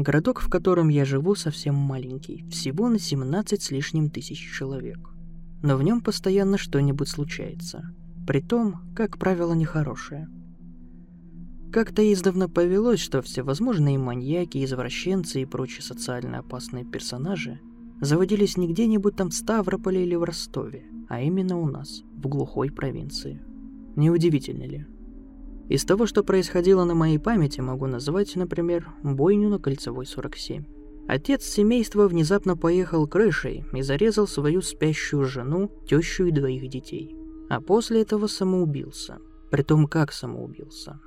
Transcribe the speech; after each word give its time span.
Городок, 0.00 0.40
в 0.40 0.48
котором 0.48 0.88
я 0.88 1.04
живу, 1.04 1.34
совсем 1.34 1.74
маленький, 1.74 2.46
всего 2.48 2.88
на 2.88 2.98
17 2.98 3.60
с 3.60 3.70
лишним 3.70 4.08
тысяч 4.08 4.38
человек. 4.56 5.10
Но 5.62 5.76
в 5.76 5.82
нем 5.82 6.00
постоянно 6.00 6.56
что-нибудь 6.56 7.06
случается. 7.06 7.94
Притом, 8.26 8.80
как 8.96 9.18
правило, 9.18 9.52
нехорошее. 9.52 10.26
Как-то 11.70 12.00
издавна 12.10 12.48
повелось, 12.48 13.00
что 13.00 13.20
всевозможные 13.20 13.98
маньяки, 13.98 14.64
извращенцы 14.64 15.42
и 15.42 15.44
прочие 15.44 15.82
социально 15.82 16.38
опасные 16.38 16.86
персонажи 16.86 17.60
заводились 18.00 18.56
не 18.56 18.72
где-нибудь 18.72 19.16
там 19.16 19.28
в 19.28 19.34
Ставрополе 19.34 20.02
или 20.02 20.14
в 20.14 20.24
Ростове, 20.24 20.86
а 21.10 21.20
именно 21.20 21.58
у 21.58 21.66
нас, 21.66 22.04
в 22.16 22.26
глухой 22.26 22.70
провинции. 22.70 23.42
Неудивительно 23.96 24.62
ли? 24.62 24.86
Из 25.70 25.84
того, 25.84 26.06
что 26.06 26.24
происходило 26.24 26.82
на 26.82 26.96
моей 26.96 27.18
памяти, 27.18 27.60
могу 27.60 27.86
назвать, 27.86 28.34
например, 28.34 28.88
бойню 29.04 29.48
на 29.48 29.60
Кольцевой 29.60 30.04
47. 30.04 30.64
Отец 31.06 31.44
семейства 31.44 32.08
внезапно 32.08 32.56
поехал 32.56 33.06
крышей 33.06 33.64
и 33.72 33.82
зарезал 33.82 34.26
свою 34.26 34.62
спящую 34.62 35.26
жену, 35.26 35.70
тещу 35.86 36.24
и 36.24 36.32
двоих 36.32 36.68
детей. 36.68 37.14
А 37.48 37.60
после 37.60 38.02
этого 38.02 38.26
самоубился. 38.26 39.18
Притом 39.52 39.86
как 39.86 40.12
самоубился? 40.12 40.98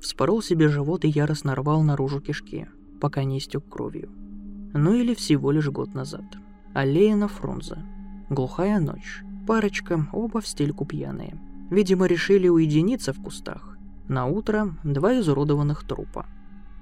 Вспорол 0.00 0.42
себе 0.42 0.66
живот 0.66 1.04
и 1.04 1.08
яростно 1.08 1.54
рвал 1.54 1.82
наружу 1.82 2.20
кишки, 2.20 2.66
пока 3.00 3.22
не 3.22 3.38
истек 3.38 3.62
кровью. 3.68 4.10
Ну 4.74 4.94
или 4.94 5.14
всего 5.14 5.52
лишь 5.52 5.68
год 5.68 5.94
назад. 5.94 6.24
Аллея 6.74 7.14
на 7.14 7.28
Фрунзе. 7.28 7.78
Глухая 8.28 8.80
ночь. 8.80 9.22
Парочка, 9.46 10.08
оба 10.12 10.40
в 10.40 10.48
стельку 10.48 10.84
пьяные. 10.84 11.40
Видимо, 11.70 12.06
решили 12.06 12.48
уединиться 12.48 13.12
в 13.12 13.22
кустах 13.22 13.76
на 14.10 14.26
утро 14.26 14.74
два 14.82 15.20
изуродованных 15.20 15.84
трупа. 15.84 16.26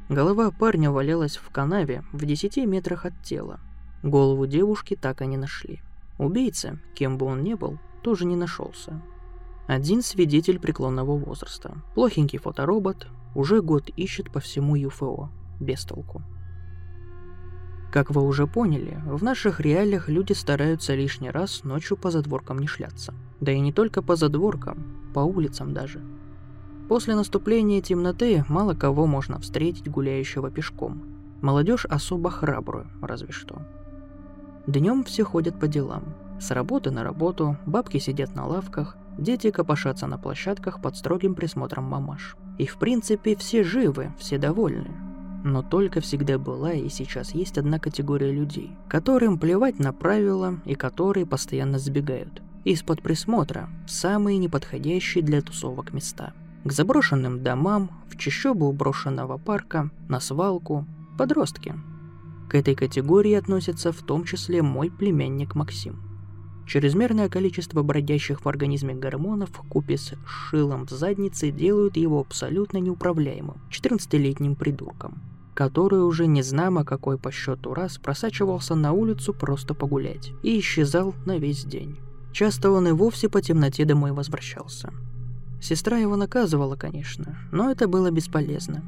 Голова 0.08 0.50
парня 0.50 0.90
валялась 0.90 1.36
в 1.36 1.50
канаве 1.50 2.02
в 2.10 2.24
10 2.24 2.56
метрах 2.66 3.04
от 3.04 3.22
тела. 3.22 3.60
Голову 4.02 4.46
девушки 4.46 4.96
так 4.96 5.20
и 5.20 5.26
не 5.26 5.36
нашли. 5.36 5.82
Убийца, 6.16 6.78
кем 6.94 7.18
бы 7.18 7.26
он 7.26 7.42
ни 7.42 7.52
был, 7.52 7.78
тоже 8.02 8.24
не 8.24 8.34
нашелся. 8.34 9.02
Один 9.66 10.00
свидетель 10.00 10.58
преклонного 10.58 11.18
возраста, 11.18 11.74
плохенький 11.94 12.38
фоторобот, 12.38 13.08
уже 13.34 13.60
год 13.60 13.90
ищет 13.90 14.32
по 14.32 14.40
всему 14.40 14.74
ЮФО, 14.74 15.28
без 15.60 15.84
толку. 15.84 16.22
Как 17.92 18.10
вы 18.10 18.22
уже 18.22 18.46
поняли, 18.46 19.02
в 19.04 19.22
наших 19.22 19.60
реалиях 19.60 20.08
люди 20.08 20.32
стараются 20.32 20.94
лишний 20.94 21.30
раз 21.30 21.62
ночью 21.62 21.98
по 21.98 22.10
задворкам 22.10 22.58
не 22.58 22.66
шляться. 22.66 23.12
Да 23.38 23.52
и 23.52 23.60
не 23.60 23.74
только 23.74 24.00
по 24.00 24.16
задворкам, 24.16 25.10
по 25.12 25.20
улицам 25.20 25.74
даже– 25.74 26.02
После 26.89 27.14
наступления 27.14 27.83
темноты 27.83 28.47
мало 28.48 28.72
кого 28.75 29.06
можно 29.06 29.39
встретить 29.39 29.91
гуляющего 29.91 30.50
пешком. 30.50 31.03
Молодежь 31.42 31.84
особо 31.84 32.30
храбрую, 32.30 32.86
разве 33.03 33.30
что. 33.30 33.61
Днем 34.67 35.05
все 35.05 35.22
ходят 35.22 35.61
по 35.61 35.69
делам. 35.69 36.14
С 36.41 36.50
работы 36.50 36.91
на 36.91 37.05
работу, 37.05 37.58
бабки 37.67 37.98
сидят 37.98 38.34
на 38.34 38.47
лавках, 38.47 38.97
дети 39.19 39.50
копошатся 39.50 40.06
на 40.06 40.17
площадках 40.17 40.80
под 40.80 40.97
строгим 40.97 41.34
присмотром 41.34 41.84
мамаш. 41.84 42.36
И 42.56 42.67
в 42.67 42.78
принципе 42.78 43.36
все 43.36 43.62
живы, 43.62 44.12
все 44.19 44.39
довольны. 44.39 44.91
Но 45.45 45.62
только 45.62 46.00
всегда 46.00 46.39
была 46.39 46.73
и 46.73 46.89
сейчас 46.89 47.34
есть 47.34 47.58
одна 47.58 47.78
категория 47.78 48.33
людей, 48.33 48.73
которым 48.89 49.39
плевать 49.39 49.78
на 49.78 49.92
правила 49.92 50.58
и 50.64 50.75
которые 50.75 51.27
постоянно 51.27 51.78
сбегают. 51.78 52.42
Из-под 52.64 53.02
присмотра 53.02 53.69
самые 53.86 54.39
неподходящие 54.39 55.23
для 55.23 55.42
тусовок 55.42 55.92
места– 55.92 56.33
к 56.64 56.73
заброшенным 56.73 57.42
домам, 57.42 57.91
в 58.08 58.17
чащобу 58.17 58.73
брошенного 58.73 59.39
парка, 59.39 59.91
на 60.08 60.20
свалку, 60.20 60.86
подростки. 61.17 61.74
К 62.48 62.55
этой 62.55 62.74
категории 62.74 63.35
относится 63.35 63.92
в 63.92 64.02
том 64.02 64.24
числе 64.24 64.63
мой 64.63 64.91
племянник 64.91 65.55
Максим. 65.55 66.02
Чрезмерное 66.67 67.29
количество 67.29 67.83
бродящих 67.83 68.45
в 68.45 68.48
организме 68.48 68.95
гормонов 68.95 69.51
купе 69.70 69.97
с 69.97 70.14
шилом 70.27 70.86
в 70.86 70.91
заднице 70.91 71.51
делают 71.51 71.97
его 71.97 72.20
абсолютно 72.20 72.79
неуправляемым 72.79 73.57
14-летним 73.70 74.55
придурком, 74.55 75.23
который 75.55 76.05
уже 76.05 76.27
не 76.27 76.42
знамо 76.42 76.85
какой 76.85 77.18
по 77.18 77.30
счету 77.30 77.73
раз 77.73 77.97
просачивался 77.98 78.74
на 78.74 78.92
улицу 78.92 79.33
просто 79.33 79.73
погулять 79.73 80.33
и 80.42 80.58
исчезал 80.58 81.14
на 81.24 81.39
весь 81.39 81.64
день. 81.64 81.98
Часто 82.33 82.70
он 82.70 82.89
и 82.89 82.92
вовсе 82.92 83.30
по 83.30 83.41
темноте 83.41 83.86
домой 83.86 84.13
возвращался– 84.13 84.92
Сестра 85.61 85.98
его 85.98 86.17
наказывала, 86.17 86.77
конечно, 86.77 87.36
но 87.52 87.70
это 87.70 87.89
было 87.89 88.11
бесполезно. 88.11 88.83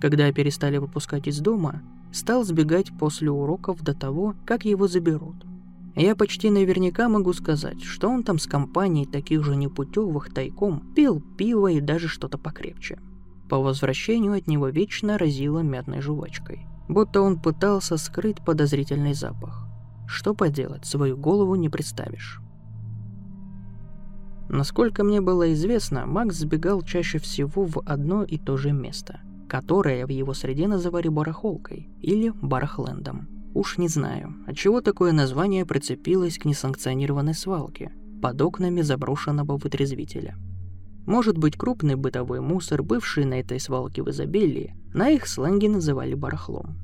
Когда 0.00 0.32
перестали 0.32 0.78
выпускать 0.78 1.26
из 1.26 1.40
дома, 1.40 1.82
стал 2.12 2.44
сбегать 2.44 2.90
после 2.98 3.30
уроков 3.30 3.82
до 3.82 3.94
того, 3.94 4.34
как 4.44 4.64
его 4.64 4.88
заберут. 4.88 5.36
Я 5.96 6.14
почти 6.14 6.50
наверняка 6.50 7.08
могу 7.08 7.32
сказать, 7.32 7.82
что 7.82 8.08
он 8.08 8.22
там 8.22 8.38
с 8.38 8.46
компанией 8.46 9.06
таких 9.06 9.44
же 9.44 9.56
непутевых 9.56 10.32
тайком 10.32 10.80
пил 10.94 11.20
пиво 11.36 11.68
и 11.68 11.80
даже 11.80 12.08
что-то 12.08 12.38
покрепче. 12.38 12.98
По 13.48 13.58
возвращению 13.58 14.34
от 14.34 14.46
него 14.46 14.68
вечно 14.68 15.18
разило 15.18 15.60
мятной 15.60 16.00
жвачкой, 16.00 16.66
будто 16.88 17.20
он 17.20 17.40
пытался 17.40 17.96
скрыть 17.96 18.44
подозрительный 18.44 19.14
запах. 19.14 19.66
Что 20.06 20.34
поделать, 20.34 20.86
свою 20.86 21.16
голову 21.16 21.56
не 21.56 21.68
представишь. 21.68 22.40
Насколько 24.52 25.04
мне 25.04 25.20
было 25.20 25.52
известно, 25.52 26.06
Макс 26.06 26.34
сбегал 26.34 26.82
чаще 26.82 27.18
всего 27.18 27.64
в 27.64 27.80
одно 27.86 28.24
и 28.24 28.36
то 28.36 28.56
же 28.56 28.72
место, 28.72 29.20
которое 29.48 30.04
в 30.06 30.08
его 30.08 30.34
среде 30.34 30.66
называли 30.66 31.06
барахолкой 31.06 31.88
или 32.00 32.32
барахлендом. 32.42 33.28
Уж 33.54 33.78
не 33.78 33.86
знаю, 33.86 34.34
отчего 34.48 34.80
такое 34.80 35.12
название 35.12 35.64
прицепилось 35.64 36.36
к 36.36 36.46
несанкционированной 36.46 37.34
свалке 37.34 37.92
под 38.20 38.42
окнами 38.42 38.80
заброшенного 38.80 39.56
вытрезвителя. 39.56 40.34
Может 41.06 41.38
быть, 41.38 41.56
крупный 41.56 41.94
бытовой 41.94 42.40
мусор, 42.40 42.82
бывший 42.82 43.26
на 43.26 43.34
этой 43.34 43.60
свалке 43.60 44.02
в 44.02 44.10
изобилии, 44.10 44.74
на 44.92 45.10
их 45.10 45.28
сленге 45.28 45.68
называли 45.68 46.14
барахлом. 46.14 46.76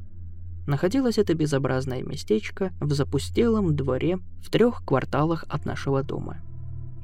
Находилось 0.69 1.19
это 1.19 1.34
безобразное 1.34 2.04
местечко 2.04 2.72
в 2.81 2.93
запустелом 2.93 3.75
дворе 3.75 4.21
в 4.41 4.50
трех 4.50 4.84
кварталах 4.84 5.44
от 5.48 5.65
нашего 5.65 6.04
дома– 6.04 6.37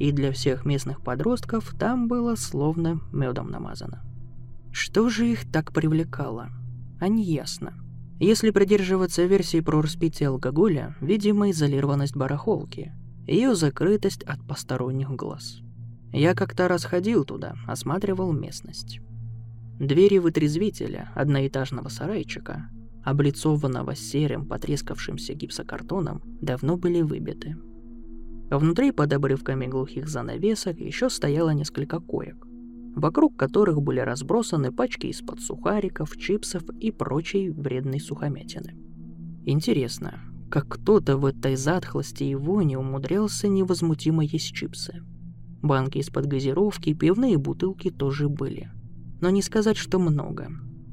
и 0.03 0.11
для 0.11 0.33
всех 0.33 0.65
местных 0.65 1.01
подростков 1.01 1.77
там 1.79 2.09
было 2.09 2.35
словно 2.35 3.01
медом 3.13 3.53
намазано. 3.53 4.03
Что 4.73 5.09
же 5.09 5.31
их 5.31 5.49
так 5.49 5.73
привлекало? 5.73 6.49
А 6.99 7.07
не 7.07 7.23
ясно. 7.23 7.75
Если 8.19 8.51
придерживаться 8.51 9.23
версии 9.27 9.61
про 9.61 9.81
распитие 9.81 10.31
алкоголя, 10.31 10.97
видимо, 11.01 11.53
изолированность 11.53 12.17
барахолки, 12.17 12.93
ее 13.29 13.55
закрытость 13.55 14.25
от 14.25 14.45
посторонних 14.45 15.11
глаз. 15.11 15.61
Я 16.13 16.35
как-то 16.35 16.67
раз 16.67 16.85
ходил 16.85 17.25
туда, 17.25 17.55
осматривал 17.69 18.33
местность. 18.33 18.99
Двери 19.79 20.19
вытрезвителя 20.19 21.13
одноэтажного 21.15 21.91
сарайчика, 21.91 22.69
облицованного 23.05 23.95
серым 23.95 24.49
потрескавшимся 24.49 25.35
гипсокартоном, 25.35 26.23
давно 26.41 26.77
были 26.77 27.03
выбиты– 27.03 27.57
Внутри 28.53 28.93
под 28.93 29.11
обрывками 29.15 29.65
глухих 29.65 30.09
занавесок 30.09 30.79
еще 30.79 31.09
стояло 31.09 31.55
несколько 31.55 32.01
коек, 32.01 32.47
вокруг 32.95 33.35
которых 33.35 33.81
были 33.81 34.01
разбросаны 34.01 34.71
пачки 34.71 35.07
из-под 35.07 35.41
сухариков, 35.41 36.15
чипсов 36.19 36.63
и 36.79 36.91
прочей 36.91 37.49
вредной 37.49 37.99
сухомятины. 37.99 38.77
Интересно, 39.47 40.21
как 40.51 40.69
кто-то 40.69 41.17
в 41.17 41.25
этой 41.25 41.57
затхлости 41.57 42.25
и 42.25 42.35
воне 42.35 42.79
умудрялся 42.79 43.49
невозмутимо 43.49 44.23
есть 44.23 44.53
чипсы. 44.53 45.03
Банки 45.63 45.97
из-под 45.97 46.27
газировки, 46.27 46.93
пивные 46.93 47.39
бутылки 47.39 47.91
тоже 47.91 48.29
были. 48.29 48.71
Но 49.23 49.31
не 49.31 49.41
сказать, 49.41 49.79
что 49.79 49.99
много. 49.99 50.49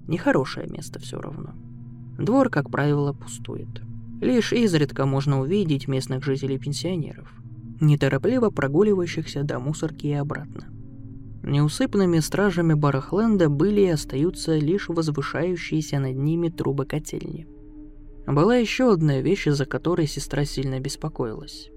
Нехорошее 0.07 0.67
место 0.69 0.99
все 0.99 1.19
равно. 1.19 1.55
Двор, 2.17 2.49
как 2.49 2.69
правило, 2.69 3.11
пустует. 3.11 3.81
Лишь 4.21 4.53
изредка 4.53 5.05
можно 5.05 5.41
увидеть 5.41 5.89
местных 5.89 6.23
жителей-пенсионеров 6.23 7.38
неторопливо 7.81 8.49
прогуливающихся 8.49 9.43
до 9.43 9.59
мусорки 9.59 10.07
и 10.07 10.13
обратно. 10.13 10.67
Неусыпными 11.43 12.19
стражами 12.19 12.73
Барахленда 12.73 13.49
были 13.49 13.81
и 13.81 13.89
остаются 13.89 14.57
лишь 14.57 14.89
возвышающиеся 14.89 15.99
над 15.99 16.15
ними 16.15 16.49
трубы 16.49 16.85
котельни. 16.85 17.47
Была 18.27 18.57
еще 18.57 18.91
одна 18.91 19.21
вещь, 19.21 19.47
из-за 19.47 19.65
которой 19.65 20.05
сестра 20.05 20.45
сильно 20.45 20.79
беспокоилась. 20.79 21.71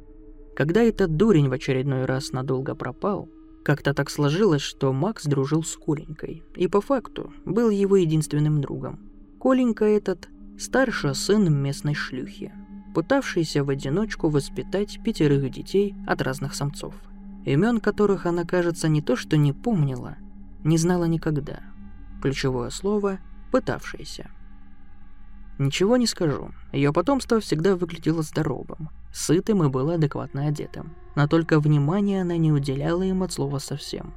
Когда 0.54 0.82
этот 0.82 1.16
дурень 1.16 1.48
в 1.48 1.52
очередной 1.52 2.04
раз 2.04 2.32
надолго 2.32 2.74
пропал, 2.74 3.28
как-то 3.64 3.94
так 3.94 4.10
сложилось, 4.10 4.60
что 4.60 4.92
Макс 4.92 5.24
дружил 5.24 5.62
с 5.62 5.76
Коленькой, 5.76 6.42
и 6.56 6.66
по 6.66 6.80
факту 6.80 7.32
был 7.44 7.70
его 7.70 7.96
единственным 7.96 8.60
другом. 8.60 8.98
Коленька 9.40 9.84
этот– 9.84 10.28
старший 10.58 11.14
сын 11.14 11.50
местной 11.52 11.94
шлюхи, 11.94 12.52
пытавшийся 12.94 13.64
в 13.64 13.70
одиночку 13.70 14.28
воспитать 14.28 15.00
пятерых 15.02 15.50
детей 15.50 15.94
от 16.06 16.22
разных 16.22 16.54
самцов, 16.54 16.94
имен 17.44 17.80
которых 17.80 18.26
она, 18.26 18.44
кажется, 18.44 18.88
не 18.88 19.02
то 19.02 19.16
что 19.16 19.36
не 19.36 19.52
помнила, 19.52 20.16
не 20.64 20.78
знала 20.78 21.04
никогда. 21.04 21.60
Ключевое 22.22 22.70
слово– 22.70 23.18
«пытавшийся». 23.50 24.30
Ничего 25.58 25.96
не 25.96 26.06
скажу, 26.06 26.50
ее 26.72 26.92
потомство 26.92 27.38
всегда 27.38 27.76
выглядело 27.76 28.22
здоровым, 28.22 28.88
сытым 29.12 29.62
и 29.62 29.68
было 29.68 29.94
адекватно 29.94 30.46
одетым. 30.46 30.94
Но 31.14 31.28
только 31.28 31.60
внимания 31.60 32.22
она 32.22 32.36
не 32.36 32.50
уделяла 32.52 33.02
им 33.02 33.22
от 33.22 33.32
слова 33.32 33.58
совсем. 33.58 34.14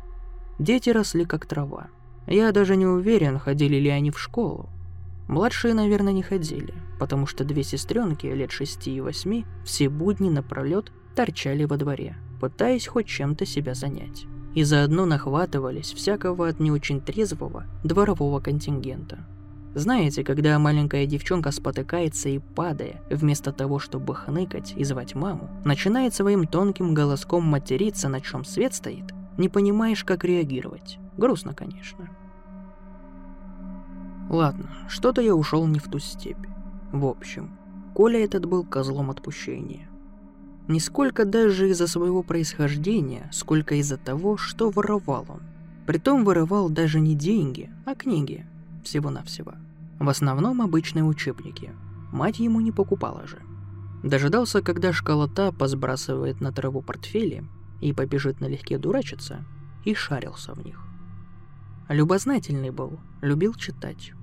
Дети 0.60 0.90
росли 0.90 1.26
как 1.26 1.46
трава. 1.46 1.88
Я 2.26 2.52
даже 2.52 2.78
не 2.78 2.86
уверен, 2.86 3.38
ходили 3.38 3.76
ли 3.76 3.90
они 3.90 4.12
в 4.12 4.20
школу. 4.20 4.70
Младшие, 5.28 5.74
наверное, 5.74 6.14
не 6.14 6.22
ходили, 6.22 6.74
потому 7.00 7.26
что 7.26 7.44
две 7.44 7.64
сестренки 7.64 8.28
лет 8.28 8.52
шести 8.52 8.96
и 8.96 9.02
восьми 9.02 9.46
все 9.64 9.90
будни 9.90 10.30
напролет 10.30 10.92
торчали 11.16 11.64
во 11.64 11.78
дворе, 11.78 12.18
пытаясь 12.40 12.88
хоть 12.88 13.08
чем-то 13.08 13.46
себя 13.46 13.74
занять. 13.74 14.26
И 14.54 14.64
заодно 14.64 15.06
нахватывались 15.06 15.94
всякого 15.94 16.48
от 16.48 16.60
не 16.60 16.72
очень 16.72 17.02
трезвого 17.02 17.66
дворового 17.84 18.40
контингента. 18.40 19.26
Знаете, 19.74 20.24
когда 20.24 20.58
маленькая 20.58 21.06
девчонка 21.06 21.52
спотыкается 21.52 22.30
и 22.30 22.40
падая, 22.40 23.02
вместо 23.10 23.52
того, 23.52 23.80
чтобы 23.80 24.16
хныкать 24.16 24.74
и 24.78 24.86
звать 24.86 25.16
маму, 25.16 25.50
начинает 25.66 26.14
своим 26.14 26.48
тонким 26.48 26.94
голоском 26.94 27.44
материться, 27.44 28.08
на 28.08 28.22
чем 28.22 28.46
свет 28.46 28.74
стоит, 28.74 29.12
не 29.38 29.50
понимаешь, 29.50 30.06
как 30.06 30.24
реагировать. 30.24 30.98
Грустно, 31.18 31.54
конечно. 31.54 32.10
Ладно, 34.30 34.70
что-то 34.88 35.22
я 35.22 35.36
ушел 35.36 35.68
не 35.68 35.80
в 35.80 35.90
ту 35.90 36.00
степь. 36.00 36.48
В 36.92 37.06
общем, 37.06 37.58
Коля 37.94 38.24
этот 38.24 38.46
был 38.46 38.66
козлом 38.66 39.12
отпущения. 39.12 39.88
Не 40.68 40.80
сколько 40.80 41.26
даже 41.26 41.70
из-за 41.70 41.88
своего 41.88 42.24
происхождения, 42.24 43.30
сколько 43.32 43.76
из-за 43.76 43.98
того, 43.98 44.36
что 44.36 44.70
воровал 44.72 45.26
он. 45.30 45.42
Притом 45.86 46.26
воровал 46.26 46.70
даже 46.70 47.00
не 47.00 47.14
деньги, 47.14 47.70
а 47.86 47.94
книги. 47.94 48.46
Всего-навсего. 48.84 49.54
В 50.00 50.10
основном 50.10 50.62
обычные 50.62 51.04
учебники. 51.04 51.72
Мать 52.12 52.40
ему 52.40 52.60
не 52.60 52.72
покупала 52.72 53.28
же. 53.28 53.40
Дожидался, 54.04 54.62
когда 54.62 54.92
школота 54.92 55.52
посбрасывает 55.52 56.42
на 56.42 56.52
траву 56.52 56.82
портфели 56.82 57.44
и 57.82 57.94
побежит 57.94 58.42
налегке 58.42 58.78
дурачиться, 58.78 59.46
и 59.84 59.94
шарился 59.94 60.54
в 60.54 60.66
них. 60.66 60.85
Любознательный 61.88 62.72
был, 62.72 63.00
любил 63.22 63.54
читать. 63.54 64.14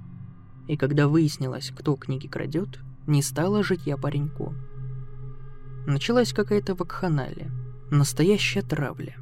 И 0.67 0.77
когда 0.77 1.07
выяснилось, 1.07 1.73
кто 1.77 1.95
книги 1.95 2.27
крадет, 2.27 2.81
не 3.07 3.23
стало 3.23 3.63
жить 3.63 3.87
я 3.87 3.97
пареньку. 3.97 4.55
Началась 5.87 6.33
какая-то 6.33 6.75
вакханалия, 6.75 7.53
настоящая 7.91 8.63
травля. 8.63 9.17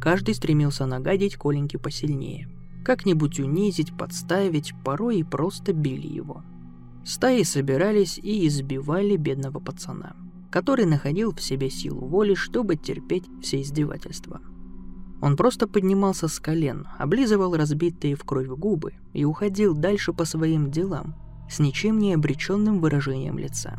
Каждый 0.00 0.34
стремился 0.34 0.86
нагадить 0.86 1.36
Коленьке 1.36 1.78
посильнее. 1.78 2.48
Как-нибудь 2.84 3.40
унизить, 3.40 3.96
подставить, 3.96 4.72
порой 4.84 5.18
и 5.18 5.24
просто 5.24 5.72
били 5.72 6.06
его. 6.06 6.44
Стаи 7.04 7.42
собирались 7.42 8.18
и 8.18 8.46
избивали 8.46 9.16
бедного 9.16 9.58
пацана, 9.58 10.14
который 10.52 10.86
находил 10.86 11.32
в 11.32 11.40
себе 11.40 11.68
силу 11.68 12.06
воли, 12.06 12.34
чтобы 12.34 12.76
терпеть 12.76 13.24
все 13.42 13.60
издевательства– 13.60 14.40
он 15.20 15.36
просто 15.36 15.66
поднимался 15.66 16.28
с 16.28 16.38
колен, 16.38 16.86
облизывал 16.98 17.56
разбитые 17.56 18.16
в 18.16 18.24
кровь 18.24 18.48
губы 18.48 18.94
и 19.12 19.24
уходил 19.24 19.74
дальше 19.74 20.12
по 20.12 20.24
своим 20.24 20.70
делам 20.70 21.14
с 21.48 21.58
ничем 21.58 21.98
не 21.98 22.12
обреченным 22.12 22.80
выражением 22.80 23.38
лица. 23.38 23.78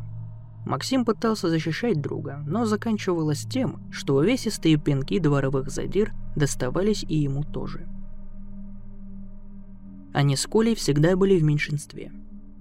Максим 0.65 1.05
пытался 1.05 1.49
защищать 1.49 2.01
друга, 2.01 2.43
но 2.45 2.65
заканчивалось 2.65 3.45
тем, 3.45 3.81
что 3.91 4.15
увесистые 4.15 4.77
пинки 4.77 5.19
дворовых 5.19 5.69
задир 5.69 6.13
доставались 6.35 7.05
и 7.07 7.15
ему 7.15 7.43
тоже. 7.43 7.87
Они 10.13 10.35
с 10.35 10.45
Колей 10.45 10.75
всегда 10.75 11.15
были 11.15 11.39
в 11.39 11.43
меньшинстве. 11.43 12.11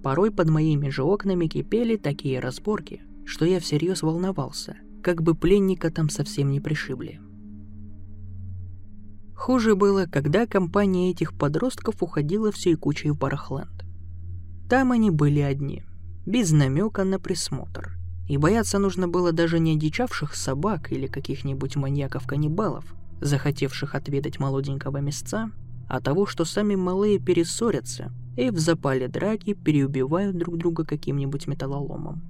Порой 0.02 0.30
под 0.30 0.50
моими 0.50 0.88
же 0.88 1.02
окнами 1.02 1.46
кипели 1.46 1.96
такие 1.96 2.38
разборки, 2.38 3.02
что 3.24 3.44
я 3.44 3.58
всерьез 3.58 4.02
волновался, 4.02 4.76
как 5.02 5.22
бы 5.22 5.34
пленника 5.34 5.90
там 5.90 6.08
совсем 6.08 6.50
не 6.50 6.60
пришибли. 6.60 7.20
Хуже 9.36 9.76
было, 9.76 10.06
когда 10.06 10.46
компания 10.46 11.10
этих 11.10 11.34
подростков 11.34 12.02
уходила 12.02 12.50
всей 12.50 12.74
кучей 12.74 13.10
в 13.10 13.18
Барахленд. 13.18 13.84
Там 14.68 14.92
они 14.92 15.10
были 15.10 15.40
одни, 15.40 15.84
без 16.24 16.50
намека 16.50 17.04
на 17.04 17.20
присмотр. 17.20 17.92
И 18.28 18.38
бояться 18.38 18.78
нужно 18.78 19.06
было 19.06 19.32
даже 19.32 19.60
не 19.60 19.74
одичавших 19.74 20.34
собак 20.34 20.90
или 20.90 21.06
каких-нибудь 21.06 21.76
маньяков-каннибалов, 21.76 22.84
захотевших 23.20 23.94
отведать 23.94 24.40
молоденького 24.40 24.96
мясца, 24.98 25.50
а 25.86 26.00
того, 26.00 26.26
что 26.26 26.44
сами 26.44 26.74
малые 26.74 27.20
перессорятся 27.20 28.12
и 28.36 28.50
в 28.50 28.58
запале 28.58 29.06
драки 29.06 29.54
переубивают 29.54 30.36
друг 30.36 30.56
друга 30.56 30.84
каким-нибудь 30.84 31.46
металлоломом. 31.46 32.22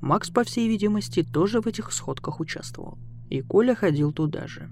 Макс, 0.00 0.30
по 0.30 0.42
всей 0.42 0.68
видимости, 0.68 1.22
тоже 1.22 1.60
в 1.60 1.66
этих 1.66 1.92
сходках 1.92 2.40
участвовал. 2.40 2.98
И 3.30 3.40
Коля 3.42 3.74
ходил 3.74 4.12
туда 4.12 4.46
же. 4.46 4.68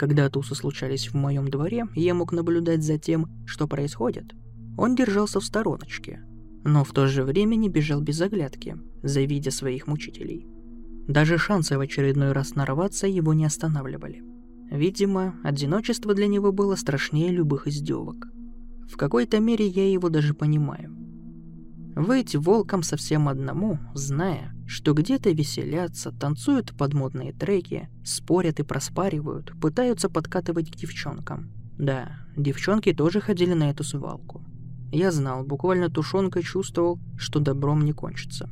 Когда 0.00 0.30
тусы 0.30 0.54
случались 0.54 1.08
в 1.08 1.14
моем 1.14 1.48
дворе, 1.48 1.86
я 1.94 2.14
мог 2.14 2.32
наблюдать 2.32 2.82
за 2.82 2.96
тем, 2.96 3.26
что 3.44 3.68
происходит. 3.68 4.34
Он 4.78 4.94
держался 4.94 5.40
в 5.40 5.44
стороночке, 5.44 6.22
но 6.64 6.84
в 6.84 6.92
то 6.92 7.06
же 7.06 7.22
время 7.22 7.56
не 7.56 7.68
бежал 7.68 8.00
без 8.00 8.18
оглядки, 8.22 8.78
завидя 9.02 9.50
своих 9.50 9.86
мучителей. 9.86 10.46
Даже 11.06 11.36
шансы 11.36 11.76
в 11.76 11.80
очередной 11.82 12.32
раз 12.32 12.54
нарваться 12.54 13.06
его 13.06 13.34
не 13.34 13.44
останавливали. 13.44 14.22
Видимо, 14.70 15.34
одиночество 15.44 16.14
для 16.14 16.28
него 16.28 16.50
было 16.50 16.76
страшнее 16.76 17.30
любых 17.30 17.68
издевок. 17.68 18.26
В 18.90 18.96
какой-то 18.96 19.38
мере 19.38 19.66
я 19.66 19.92
его 19.92 20.08
даже 20.08 20.32
понимаю. 20.32 20.96
Выйти 21.94 22.38
волком 22.38 22.82
совсем 22.82 23.28
одному, 23.28 23.78
зная, 23.92 24.54
что 24.70 24.92
где-то 24.92 25.30
веселятся, 25.32 26.12
танцуют 26.12 26.76
под 26.76 26.94
модные 26.94 27.32
треки, 27.32 27.88
спорят 28.04 28.60
и 28.60 28.62
проспаривают, 28.62 29.52
пытаются 29.60 30.08
подкатывать 30.08 30.70
к 30.70 30.76
девчонкам. 30.76 31.50
Да, 31.76 32.20
девчонки 32.36 32.92
тоже 32.92 33.20
ходили 33.20 33.52
на 33.52 33.70
эту 33.70 33.82
свалку. 33.82 34.44
Я 34.92 35.10
знал, 35.10 35.42
буквально 35.42 35.90
тушенкой 35.90 36.44
чувствовал, 36.44 37.00
что 37.18 37.40
добром 37.40 37.84
не 37.84 37.92
кончится. 37.92 38.48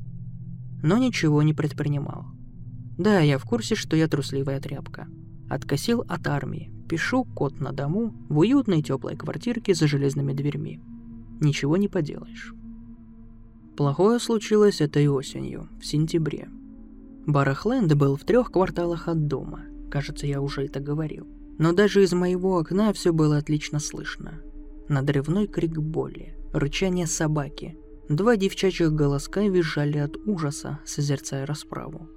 Но 0.83 0.99
ничего 0.99 1.45
не 1.45 1.55
предпринимал. 1.55 2.27
Да, 2.99 3.21
я 3.21 3.39
в 3.39 3.45
курсе, 3.45 3.77
что 3.77 3.97
я 3.97 4.09
трусливая 4.09 4.61
тряпка. 4.61 5.07
Откосил 5.49 6.01
от 6.09 6.27
армии, 6.27 6.73
пишу 6.89 7.27
код 7.27 7.61
на 7.61 7.71
дому 7.71 8.13
в 8.29 8.39
уютной 8.39 8.83
теплой 8.83 9.15
квартирке 9.15 9.73
за 9.73 9.87
железными 9.87 10.33
дверьми. 10.33 10.81
Ничего 11.41 11.77
не 11.77 11.87
поделаешь. 11.87 12.53
Плохое 13.79 14.19
случилось 14.19 14.81
этой 14.81 15.07
осенью, 15.07 15.69
в 15.81 15.87
сентябре. 15.87 16.49
Барахленд 17.27 17.95
был 17.95 18.17
в 18.17 18.25
трех 18.25 18.51
кварталах 18.51 19.07
от 19.07 19.29
дома. 19.29 19.67
Кажется, 19.89 20.27
я 20.27 20.41
уже 20.41 20.65
это 20.65 20.81
говорил. 20.81 21.29
Но 21.59 21.73
даже 21.73 22.03
из 22.03 22.13
моего 22.13 22.59
окна 22.59 22.93
все 22.93 23.13
было 23.13 23.37
отлично 23.37 23.79
слышно. 23.79 24.41
Надрывной 24.89 25.47
крик 25.47 25.79
боли, 25.79 26.35
рычание 26.53 27.07
собаки. 27.07 27.79
Два 28.09 28.37
девчачьих 28.37 28.93
голоска 28.93 29.43
визжали 29.43 29.99
от 29.99 30.17
ужаса, 30.27 30.81
созерцая 30.85 31.47
расправу. 31.47 32.09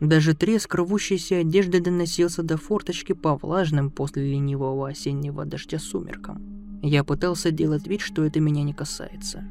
Даже 0.00 0.34
треск 0.34 0.74
рвущейся 0.74 1.40
одежды 1.40 1.82
доносился 1.82 2.42
до 2.42 2.56
форточки 2.56 3.12
по 3.12 3.36
влажным 3.36 3.90
после 3.90 4.26
ленивого 4.26 4.88
осеннего 4.88 5.44
дождя 5.44 5.78
сумеркам. 5.80 6.80
Я 6.82 7.04
пытался 7.04 7.50
делать 7.50 7.86
вид, 7.86 8.00
что 8.00 8.24
это 8.24 8.40
меня 8.40 8.62
не 8.62 8.72
касается 8.72 9.44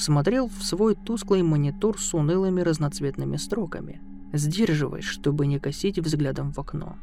смотрел 0.00 0.48
в 0.48 0.62
свой 0.62 0.94
тусклый 0.94 1.42
монитор 1.42 2.00
с 2.00 2.14
унылыми 2.14 2.60
разноцветными 2.60 3.36
строками, 3.36 4.00
сдерживаясь, 4.32 5.04
чтобы 5.04 5.46
не 5.46 5.58
косить 5.58 5.98
взглядом 5.98 6.52
в 6.52 6.58
окно. 6.58 6.96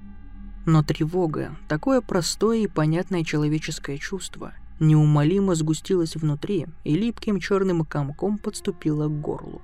Но 0.66 0.84
тревога, 0.84 1.56
такое 1.68 2.02
простое 2.02 2.58
и 2.58 2.68
понятное 2.68 3.24
человеческое 3.24 3.98
чувство, 3.98 4.54
неумолимо 4.80 5.56
сгустилось 5.56 6.16
внутри 6.16 6.68
и 6.84 6.96
липким 6.96 7.40
черным 7.40 7.86
комком 7.86 8.38
подступило 8.38 9.08
к 9.08 9.22
горлу. 9.22 9.62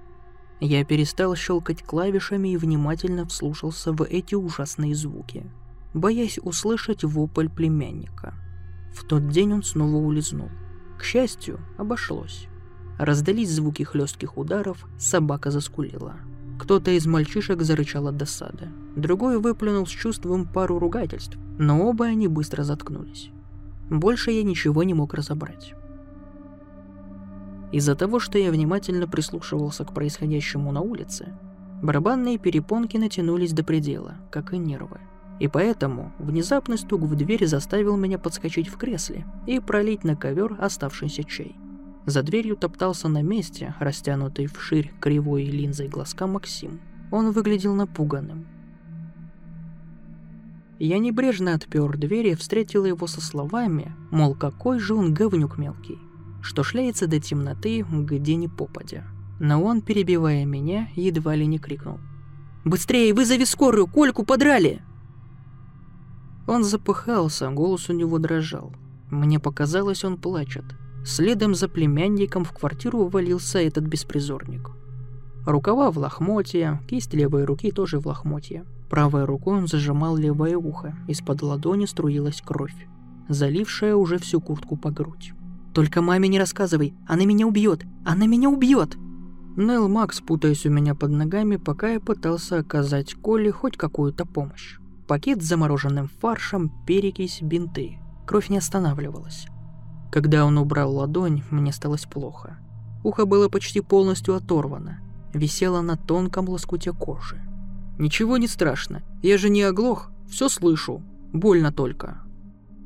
Я 0.59 0.85
перестал 0.85 1.35
щелкать 1.35 1.83
клавишами 1.83 2.53
и 2.53 2.57
внимательно 2.57 3.25
вслушался 3.25 3.91
в 3.91 4.03
эти 4.03 4.35
ужасные 4.35 4.95
звуки, 4.95 5.45
боясь 5.93 6.39
услышать 6.41 7.03
вопль 7.03 7.49
племянника. 7.49 8.33
В 8.93 9.03
тот 9.03 9.27
день 9.27 9.53
он 9.53 9.63
снова 9.63 9.97
улизнул. 9.97 10.49
К 10.97 11.03
счастью, 11.03 11.59
обошлось. 11.77 12.47
Раздались 13.03 13.51
звуки 13.51 13.83
хлестких 13.83 14.37
ударов, 14.37 14.85
собака 14.97 15.51
заскулила. 15.51 16.13
Кто-то 16.57 16.91
из 16.91 17.05
мальчишек 17.05 17.61
зарычал 17.61 18.07
от 18.07 18.15
досады. 18.15 18.69
Другой 18.95 19.39
выплюнул 19.39 19.85
с 19.85 19.89
чувством 19.89 20.47
пару 20.47 20.79
ругательств, 20.79 21.37
но 21.59 21.85
оба 21.85 22.05
они 22.05 22.29
быстро 22.29 22.63
заткнулись. 22.63 23.29
Больше 23.89 24.31
я 24.31 24.41
ничего 24.43 24.83
не 24.83 24.93
мог 24.93 25.13
разобрать. 25.15 25.73
Из-за 27.73 27.93
того, 27.95 28.21
что 28.21 28.37
я 28.37 28.51
внимательно 28.51 29.05
прислушивался 29.05 29.83
к 29.83 29.93
происходящему 29.93 30.71
на 30.71 30.79
улице, 30.79 31.37
барабанные 31.81 32.37
перепонки 32.37 32.95
натянулись 32.95 33.51
до 33.51 33.65
предела, 33.65 34.15
как 34.31 34.53
и 34.53 34.57
нервы. 34.57 35.01
И 35.41 35.49
поэтому 35.49 36.13
внезапный 36.19 36.77
стук 36.77 37.01
в 37.01 37.15
дверь 37.17 37.47
заставил 37.47 37.97
меня 37.97 38.17
подскочить 38.17 38.69
в 38.69 38.77
кресле 38.77 39.25
и 39.45 39.59
пролить 39.59 40.05
на 40.05 40.15
ковер 40.15 40.55
оставшийся 40.57 41.25
чай. 41.25 41.57
За 42.05 42.21
дверью 42.21 42.57
топтался 42.57 43.07
на 43.07 43.21
месте, 43.21 43.75
растянутый 43.79 44.47
вширь 44.47 44.93
кривой 44.99 45.45
линзой 45.45 45.87
глазка 45.87 46.27
Максим. 46.27 46.81
Он 47.11 47.31
выглядел 47.31 47.73
напуганным. 47.73 48.45
Я 50.79 50.99
небрежно 50.99 51.53
отпер 51.53 51.97
дверь 51.97 52.27
и 52.27 52.35
встретил 52.35 52.83
его 52.83 53.07
со 53.07 53.21
словами, 53.21 53.95
мол, 54.11 54.35
какой 54.35 54.79
же 54.79 54.95
он 54.95 55.13
говнюк 55.13 55.57
мелкий, 55.57 55.97
что 56.41 56.63
шляется 56.63 57.07
до 57.07 57.21
темноты, 57.21 57.85
где 57.89 58.35
ни 58.35 58.47
попадя. 58.47 59.05
Но 59.39 59.63
он, 59.63 59.81
перебивая 59.81 60.43
меня, 60.45 60.89
едва 60.95 61.35
ли 61.35 61.45
не 61.45 61.57
крикнул. 61.57 61.99
«Быстрее, 62.65 63.13
вызови 63.13 63.45
скорую, 63.45 63.87
Кольку 63.87 64.25
подрали!» 64.25 64.81
Он 66.47 66.63
запыхался, 66.63 67.49
голос 67.49 67.89
у 67.89 67.93
него 67.93 68.19
дрожал. 68.19 68.73
Мне 69.09 69.39
показалось, 69.39 70.03
он 70.03 70.17
плачет. 70.17 70.65
Следом 71.05 71.53
за 71.53 71.67
племянником 71.67 72.45
в 72.45 72.53
квартиру 72.53 73.05
ввалился 73.05 73.59
этот 73.59 73.83
беспризорник. 73.83 74.71
Рукава 75.45 75.91
в 75.91 75.97
лохмотье, 75.97 76.79
кисть 76.87 77.13
левой 77.13 77.43
руки 77.43 77.71
тоже 77.71 77.99
в 77.99 78.07
лохмотье. 78.07 78.63
Правой 78.89 79.25
рукой 79.25 79.57
он 79.57 79.67
зажимал 79.67 80.15
левое 80.15 80.55
ухо, 80.55 80.95
из-под 81.07 81.41
ладони 81.41 81.85
струилась 81.85 82.41
кровь, 82.41 82.87
залившая 83.27 83.95
уже 83.95 84.17
всю 84.17 84.39
куртку 84.39 84.77
по 84.77 84.91
грудь. 84.91 85.33
«Только 85.73 86.01
маме 86.01 86.29
не 86.29 86.39
рассказывай, 86.39 86.93
она 87.07 87.25
меня 87.25 87.47
убьет! 87.47 87.83
Она 88.05 88.25
меня 88.27 88.49
убьет!» 88.49 88.95
Нел 89.57 89.89
Макс, 89.89 90.21
путаясь 90.21 90.65
у 90.65 90.69
меня 90.69 90.95
под 90.95 91.11
ногами, 91.11 91.57
пока 91.57 91.89
я 91.89 91.99
пытался 91.99 92.59
оказать 92.59 93.13
Коле 93.15 93.51
хоть 93.51 93.75
какую-то 93.75 94.25
помощь. 94.25 94.77
Пакет 95.07 95.43
с 95.43 95.47
замороженным 95.47 96.09
фаршем, 96.21 96.71
перекись, 96.87 97.41
бинты. 97.41 97.97
Кровь 98.25 98.49
не 98.49 98.57
останавливалась. 98.57 99.47
Когда 100.13 100.45
он 100.45 100.59
убрал 100.59 100.95
ладонь, 100.95 101.41
мне 101.49 101.73
сталось 101.73 102.05
плохо. 102.05 102.59
Ухо 103.03 103.25
было 103.25 103.49
почти 103.49 103.81
полностью 103.81 104.35
оторвано, 104.35 104.99
висело 105.33 105.81
на 105.81 105.97
тонком 105.97 106.47
лоскуте 106.49 106.91
кожи. 106.91 107.41
«Ничего 107.97 108.37
не 108.37 108.47
страшно, 108.47 109.01
я 109.23 109.39
же 109.39 109.49
не 109.49 109.63
оглох, 109.63 110.11
все 110.29 110.49
слышу, 110.49 111.01
больно 111.33 111.71
только». 111.71 112.21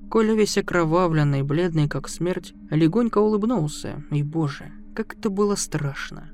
Коля 0.10 0.36
весь 0.36 0.58
окровавленный, 0.58 1.44
бледный 1.44 1.90
как 1.90 2.08
смерть, 2.08 2.54
легонько 2.70 3.18
улыбнулся, 3.18 4.02
и 4.10 4.24
боже, 4.24 4.72
как 4.96 5.18
это 5.18 5.30
было 5.30 5.56
страшно. 5.56 6.32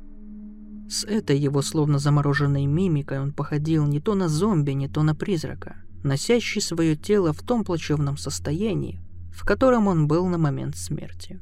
С 0.87 1.05
этой 1.05 1.39
его 1.39 1.63
словно 1.63 1.97
замороженной 1.97 2.67
мимикой 2.67 3.19
он 3.19 3.33
походил 3.33 3.87
не 3.87 3.99
то 3.99 4.13
на 4.13 4.27
зомби, 4.27 4.73
не 4.73 4.87
то 4.87 5.01
на 5.01 5.15
призрака, 5.15 5.77
носящий 6.03 6.61
свое 6.61 6.95
тело 6.95 7.33
в 7.33 7.41
том 7.41 7.63
плачевном 7.63 8.15
состоянии, 8.17 9.02
в 9.33 9.45
котором 9.45 9.87
он 9.87 10.07
был 10.07 10.27
на 10.27 10.37
момент 10.37 10.75
смерти. 10.75 11.39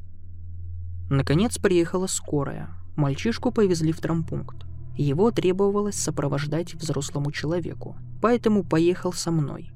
Наконец 1.10 1.58
приехала 1.58 2.08
скорая. 2.08 2.70
Мальчишку 2.96 3.52
повезли 3.52 3.92
в 3.92 4.00
трампункт. 4.00 4.66
Его 4.96 5.32
требовалось 5.32 5.96
сопровождать 5.96 6.74
взрослому 6.74 7.32
человеку, 7.32 7.98
поэтому 8.22 8.64
поехал 8.64 9.14
со 9.14 9.32
мной. 9.32 9.74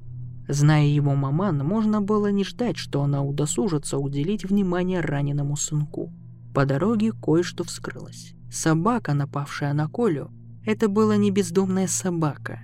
Зная 0.48 0.86
его 0.86 1.14
маман, 1.14 1.58
можно 1.58 2.00
было 2.00 2.30
не 2.30 2.44
ждать, 2.44 2.76
что 2.76 3.02
она 3.02 3.22
удосужится 3.22 3.98
уделить 3.98 4.44
внимание 4.44 5.00
раненому 5.00 5.56
сынку. 5.56 6.12
По 6.54 6.64
дороге 6.64 7.12
кое-что 7.12 7.64
вскрылось. 7.64 8.34
Собака, 8.50 9.12
напавшая 9.12 9.72
на 9.72 9.88
Колю, 9.88 10.30
это 10.64 10.88
была 10.88 11.16
не 11.16 11.30
бездомная 11.30 11.88
собака. 11.88 12.60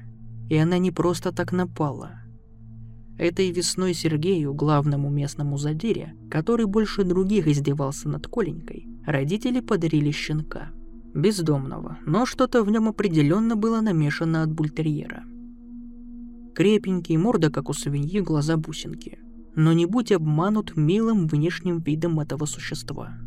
И 0.49 0.56
она 0.56 0.78
не 0.78 0.90
просто 0.90 1.32
так 1.32 1.52
напала. 1.52 2.22
Этой 3.23 3.52
весной 3.52 3.95
Сергею, 3.95 4.52
главному 4.52 5.09
местному 5.09 5.57
задире, 5.57 6.17
который 6.29 6.67
больше 6.67 7.05
других 7.05 7.47
издевался 7.47 8.09
над 8.09 8.26
Коленькой, 8.26 8.88
родители 9.07 9.61
подарили 9.61 10.11
щенка. 10.11 10.73
Бездомного, 11.14 11.99
но 12.05 12.26
что-то 12.26 12.64
в 12.64 12.71
нем 12.73 12.88
определенно 12.88 13.55
было 13.55 13.81
намешано 13.81 14.43
от 14.43 14.52
бультерьера. 14.52 15.23
Крепенький, 16.57 17.17
морда 17.17 17.49
как 17.50 17.69
у 17.69 17.73
свиньи, 17.75 18.19
глаза 18.19 18.57
бусинки. 18.57 19.21
Но 19.55 19.73
не 19.73 19.87
будь 19.87 20.11
обманут 20.11 20.76
милым 20.76 21.29
внешним 21.29 21.79
видом 21.79 22.19
этого 22.19 22.45
существа– 22.45 23.19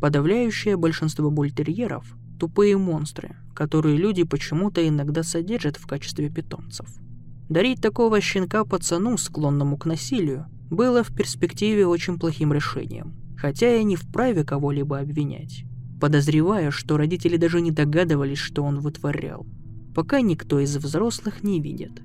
Подавляющее 0.00 0.78
большинство 0.78 1.30
бультерьеров– 1.30 2.16
тупые 2.40 2.76
монстры, 2.76 3.36
которые 3.54 3.96
люди 3.96 4.22
почему-то 4.24 4.86
иногда 4.86 5.22
содержат 5.22 5.76
в 5.76 5.86
качестве 5.86 6.28
питомцев. 6.30 6.86
Дарить 7.48 7.80
такого 7.80 8.20
щенка 8.20 8.64
пацану, 8.64 9.16
склонному 9.18 9.76
к 9.76 9.86
насилию, 9.86 10.46
было 10.70 11.02
в 11.02 11.14
перспективе 11.14 11.86
очень 11.86 12.18
плохим 12.18 12.52
решением, 12.52 13.14
хотя 13.36 13.74
я 13.74 13.82
не 13.82 13.96
вправе 13.96 14.44
кого-либо 14.44 14.98
обвинять. 14.98 15.64
Подозреваю, 16.00 16.72
что 16.72 16.96
родители 16.96 17.36
даже 17.36 17.60
не 17.60 17.70
догадывались, 17.70 18.38
что 18.38 18.62
он 18.62 18.80
вытворял, 18.80 19.46
пока 19.94 20.20
никто 20.20 20.58
из 20.60 20.76
взрослых 20.76 21.42
не 21.42 21.60
видит. 21.60 22.02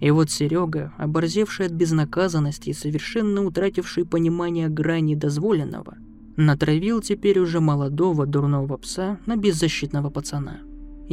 И 0.00 0.10
вот 0.10 0.30
Серега, 0.30 0.92
оборзевший 0.98 1.66
от 1.66 1.72
безнаказанности 1.72 2.70
и 2.70 2.74
совершенно 2.74 3.44
утративший 3.44 4.04
понимание 4.04 4.68
грани 4.68 5.14
дозволенного– 5.14 5.96
натравил 6.36 7.00
теперь 7.00 7.38
уже 7.38 7.60
молодого 7.60 8.26
дурного 8.26 8.76
пса 8.76 9.18
на 9.26 9.36
беззащитного 9.36 10.10
пацана. 10.10 10.60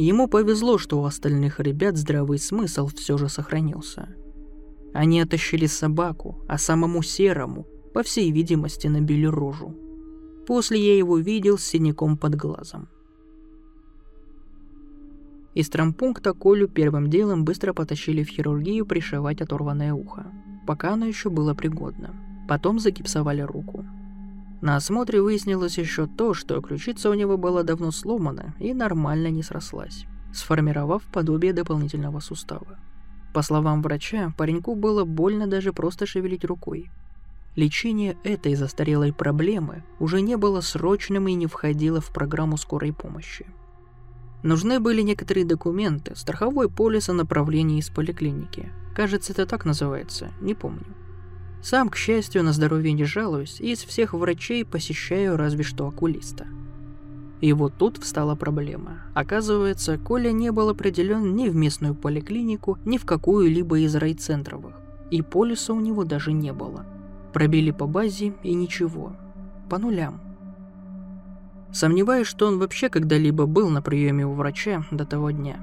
Ему 0.00 0.28
повезло, 0.28 0.78
что 0.78 1.02
у 1.02 1.04
остальных 1.04 1.60
ребят 1.60 1.98
здравый 1.98 2.38
смысл 2.38 2.86
все 2.86 3.18
же 3.18 3.28
сохранился. 3.28 4.08
Они 4.94 5.20
оттащили 5.20 5.66
собаку, 5.66 6.42
а 6.48 6.56
самому 6.56 7.02
серому, 7.02 7.66
по 7.92 8.02
всей 8.02 8.32
видимости, 8.32 8.86
набили 8.86 9.26
рожу. 9.26 9.76
После 10.46 10.80
я 10.80 10.96
его 10.96 11.18
видел 11.18 11.58
с 11.58 11.64
синяком 11.64 12.16
под 12.16 12.34
глазом. 12.34 12.88
Из 15.52 15.68
трампункта 15.68 16.32
Колю 16.32 16.66
первым 16.66 17.10
делом 17.10 17.44
быстро 17.44 17.74
потащили 17.74 18.22
в 18.22 18.28
хирургию 18.28 18.86
пришивать 18.86 19.42
оторванное 19.42 19.92
ухо, 19.92 20.32
пока 20.66 20.94
оно 20.94 21.04
еще 21.04 21.28
было 21.28 21.52
пригодно. 21.52 22.14
Потом 22.48 22.78
загипсовали 22.78 23.42
руку. 23.42 23.84
На 24.60 24.76
осмотре 24.76 25.22
выяснилось 25.22 25.78
еще 25.78 26.06
то, 26.06 26.34
что 26.34 26.60
ключица 26.60 27.08
у 27.08 27.14
него 27.14 27.38
была 27.38 27.62
давно 27.62 27.90
сломана 27.90 28.54
и 28.58 28.74
нормально 28.74 29.28
не 29.28 29.42
срослась, 29.42 30.04
сформировав 30.34 31.02
подобие 31.04 31.52
дополнительного 31.54 32.20
сустава. 32.20 32.78
По 33.32 33.42
словам 33.42 33.80
врача, 33.80 34.34
пареньку 34.36 34.74
было 34.74 35.04
больно 35.04 35.46
даже 35.46 35.72
просто 35.72 36.04
шевелить 36.04 36.44
рукой. 36.44 36.90
Лечение 37.56 38.16
этой 38.22 38.54
застарелой 38.54 39.12
проблемы 39.12 39.82
уже 39.98 40.20
не 40.20 40.36
было 40.36 40.60
срочным 40.60 41.26
и 41.28 41.34
не 41.34 41.46
входило 41.46 42.00
в 42.00 42.12
программу 42.12 42.56
скорой 42.56 42.92
помощи. 42.92 43.46
Нужны 44.42 44.78
были 44.80 45.02
некоторые 45.02 45.44
документы, 45.44 46.16
страховой 46.16 46.70
полис 46.70 47.08
о 47.08 47.12
направлении 47.12 47.78
из 47.78 47.90
поликлиники. 47.90 48.70
Кажется, 48.94 49.32
это 49.32 49.46
так 49.46 49.64
называется, 49.64 50.30
не 50.40 50.54
помню. 50.54 50.86
Сам, 51.62 51.90
к 51.90 51.96
счастью, 51.96 52.42
на 52.42 52.52
здоровье 52.52 52.92
не 52.92 53.04
жалуюсь, 53.04 53.60
и 53.60 53.72
из 53.72 53.84
всех 53.84 54.14
врачей 54.14 54.64
посещаю 54.64 55.36
разве 55.36 55.62
что 55.62 55.86
окулиста. 55.86 56.46
И 57.40 57.52
вот 57.52 57.74
тут 57.78 57.98
встала 57.98 58.34
проблема. 58.34 59.02
Оказывается, 59.14 59.98
Коля 59.98 60.32
не 60.32 60.52
был 60.52 60.70
определен 60.70 61.36
ни 61.36 61.48
в 61.48 61.54
местную 61.54 61.94
поликлинику, 61.94 62.78
ни 62.84 62.98
в 62.98 63.04
какую-либо 63.04 63.80
из 63.80 63.94
райцентровых. 63.94 64.74
И 65.10 65.22
полиса 65.22 65.72
у 65.72 65.80
него 65.80 66.04
даже 66.04 66.32
не 66.32 66.52
было. 66.52 66.86
Пробили 67.32 67.70
по 67.70 67.86
базе 67.86 68.34
и 68.42 68.54
ничего. 68.54 69.12
По 69.68 69.78
нулям. 69.78 70.20
Сомневаюсь, 71.72 72.26
что 72.26 72.46
он 72.46 72.58
вообще 72.58 72.88
когда-либо 72.88 73.46
был 73.46 73.70
на 73.70 73.80
приеме 73.80 74.26
у 74.26 74.32
врача 74.32 74.84
до 74.90 75.04
того 75.04 75.30
дня. 75.30 75.58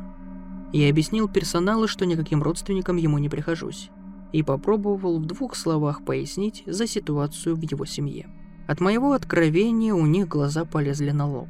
Я 0.73 0.89
объяснил 0.89 1.27
персоналу, 1.27 1.87
что 1.87 2.05
никаким 2.05 2.41
родственникам 2.41 2.97
ему 2.97 3.17
не 3.17 3.29
прихожусь 3.29 3.89
и 4.31 4.43
попробовал 4.43 5.19
в 5.19 5.25
двух 5.25 5.55
словах 5.55 6.03
пояснить 6.03 6.63
за 6.65 6.87
ситуацию 6.87 7.55
в 7.55 7.61
его 7.61 7.85
семье. 7.85 8.27
От 8.67 8.81
моего 8.81 9.13
откровения 9.13 9.93
у 9.93 10.05
них 10.05 10.27
глаза 10.27 10.65
полезли 10.65 11.11
на 11.11 11.27
лоб. 11.27 11.47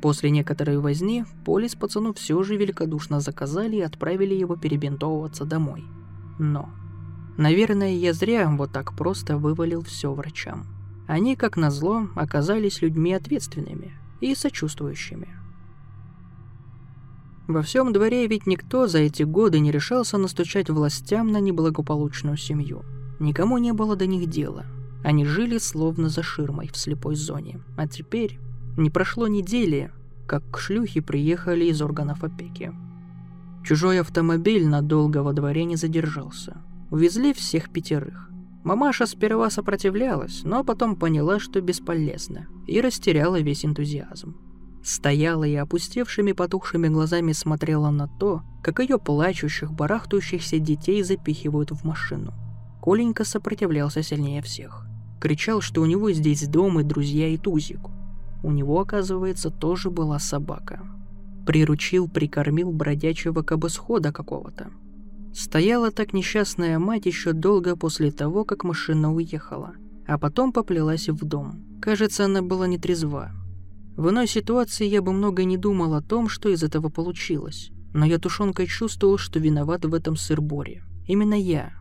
После 0.00 0.30
некоторой 0.30 0.78
возни 0.78 1.24
полис 1.44 1.74
пацану 1.74 2.12
все 2.14 2.42
же 2.42 2.56
великодушно 2.56 3.20
заказали 3.20 3.76
и 3.76 3.82
отправили 3.82 4.34
его 4.34 4.56
перебинтовываться 4.56 5.44
домой. 5.44 5.84
Но, 6.38 6.70
наверное, 7.36 7.94
я 7.94 8.12
зря 8.12 8.48
вот 8.50 8.72
так 8.72 8.96
просто 8.96 9.36
вывалил 9.36 9.82
все 9.82 10.12
врачам. 10.12 10.66
Они, 11.06 11.36
как 11.36 11.56
назло, 11.56 12.08
оказались 12.14 12.82
людьми 12.82 13.12
ответственными 13.12 13.92
и 14.20 14.34
сочувствующими– 14.34 15.28
во 17.46 17.60
всем 17.60 17.92
дворе 17.92 18.26
ведь 18.26 18.46
никто 18.46 18.86
за 18.86 18.98
эти 18.98 19.22
годы 19.22 19.58
не 19.58 19.70
решался 19.70 20.16
настучать 20.16 20.70
властям 20.70 21.30
на 21.30 21.40
неблагополучную 21.40 22.38
семью. 22.38 22.82
Никому 23.20 23.58
не 23.58 23.72
было 23.72 23.96
до 23.96 24.06
них 24.06 24.28
дела. 24.28 24.64
Они 25.02 25.26
жили 25.26 25.58
словно 25.58 26.08
за 26.08 26.22
ширмой 26.22 26.68
в 26.68 26.76
слепой 26.76 27.16
зоне. 27.16 27.60
А 27.76 27.86
теперь 27.86 28.38
не 28.78 28.88
прошло 28.88 29.28
недели, 29.28 29.92
как 30.26 30.42
к 30.50 30.58
шлюхе 30.58 31.02
приехали 31.02 31.66
из 31.66 31.82
органов 31.82 32.24
опеки. 32.24 32.72
Чужой 33.62 34.00
автомобиль 34.00 34.66
надолго 34.66 35.22
во 35.22 35.34
дворе 35.34 35.64
не 35.64 35.76
задержался. 35.76 36.56
Увезли 36.90 37.34
всех 37.34 37.70
пятерых. 37.70 38.30
Мамаша 38.62 39.04
сперва 39.04 39.50
сопротивлялась, 39.50 40.42
но 40.44 40.64
потом 40.64 40.96
поняла, 40.96 41.38
что 41.38 41.60
бесполезно, 41.60 42.46
и 42.66 42.80
растеряла 42.80 43.38
весь 43.40 43.66
энтузиазм. 43.66 44.34
Стояла 44.84 45.44
и 45.44 45.54
опустевшими 45.54 46.32
потухшими 46.32 46.88
глазами 46.88 47.32
смотрела 47.32 47.88
на 47.88 48.06
то, 48.06 48.42
как 48.62 48.80
ее 48.80 48.98
плачущих, 48.98 49.72
барахтающихся 49.72 50.58
детей 50.58 51.02
запихивают 51.02 51.70
в 51.70 51.84
машину. 51.84 52.34
Коленька 52.82 53.24
сопротивлялся 53.24 54.02
сильнее 54.02 54.42
всех. 54.42 54.86
Кричал, 55.22 55.62
что 55.62 55.80
у 55.80 55.86
него 55.86 56.12
здесь 56.12 56.46
дом 56.46 56.80
и 56.80 56.82
друзья 56.82 57.28
и 57.28 57.38
тузик. 57.38 57.80
У 58.42 58.50
него, 58.50 58.78
оказывается, 58.78 59.48
тоже 59.48 59.90
была 59.90 60.18
собака. 60.18 60.82
Приручил, 61.46 62.06
прикормил 62.06 62.70
бродячего 62.70 63.40
кабосхода 63.40 64.12
какого-то. 64.12 64.70
Стояла 65.32 65.92
так 65.92 66.12
несчастная 66.12 66.78
мать 66.78 67.06
еще 67.06 67.32
долго 67.32 67.74
после 67.74 68.12
того, 68.12 68.44
как 68.44 68.64
машина 68.64 69.14
уехала, 69.14 69.72
а 70.06 70.18
потом 70.18 70.52
поплелась 70.52 71.08
в 71.08 71.24
дом. 71.24 71.64
Кажется, 71.80 72.26
она 72.26 72.42
была 72.42 72.66
нетрезва. 72.66 73.32
В 73.96 74.10
иной 74.10 74.26
ситуации 74.26 74.86
я 74.86 75.02
бы 75.02 75.12
много 75.12 75.44
не 75.44 75.56
думал 75.56 75.94
о 75.94 76.02
том, 76.02 76.28
что 76.28 76.48
из 76.48 76.62
этого 76.62 76.88
получилось. 76.88 77.70
Но 77.92 78.04
я 78.04 78.18
тушенкой 78.18 78.66
чувствовал, 78.66 79.18
что 79.18 79.38
виноват 79.38 79.84
в 79.84 79.94
этом 79.94 80.16
сыр-боре. 80.16 80.82
Именно 81.06 81.34
я. 81.34 81.72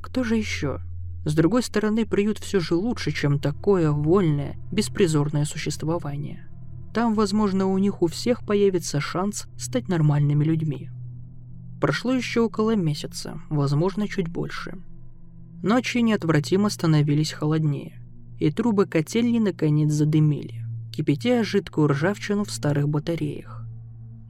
Кто 0.00 0.22
же 0.22 0.36
еще? 0.36 0.80
С 1.24 1.34
другой 1.34 1.64
стороны, 1.64 2.06
приют 2.06 2.38
все 2.38 2.60
же 2.60 2.74
лучше, 2.76 3.10
чем 3.10 3.40
такое 3.40 3.90
вольное, 3.90 4.56
беспризорное 4.70 5.44
существование. 5.44 6.48
Там, 6.94 7.14
возможно, 7.14 7.66
у 7.66 7.76
них 7.76 8.02
у 8.02 8.06
всех 8.06 8.46
появится 8.46 9.00
шанс 9.00 9.46
стать 9.58 9.88
нормальными 9.88 10.44
людьми. 10.44 10.90
Прошло 11.80 12.12
еще 12.12 12.42
около 12.42 12.76
месяца, 12.76 13.40
возможно, 13.50 14.08
чуть 14.08 14.28
больше. 14.28 14.78
Ночи 15.62 15.98
неотвратимо 15.98 16.70
становились 16.70 17.32
холоднее, 17.32 18.00
и 18.38 18.50
трубы 18.52 18.86
котельни 18.86 19.40
наконец 19.40 19.92
задымили, 19.92 20.64
кипятя 20.98 21.44
жидкую 21.44 21.86
ржавчину 21.86 22.42
в 22.42 22.50
старых 22.50 22.88
батареях. 22.88 23.64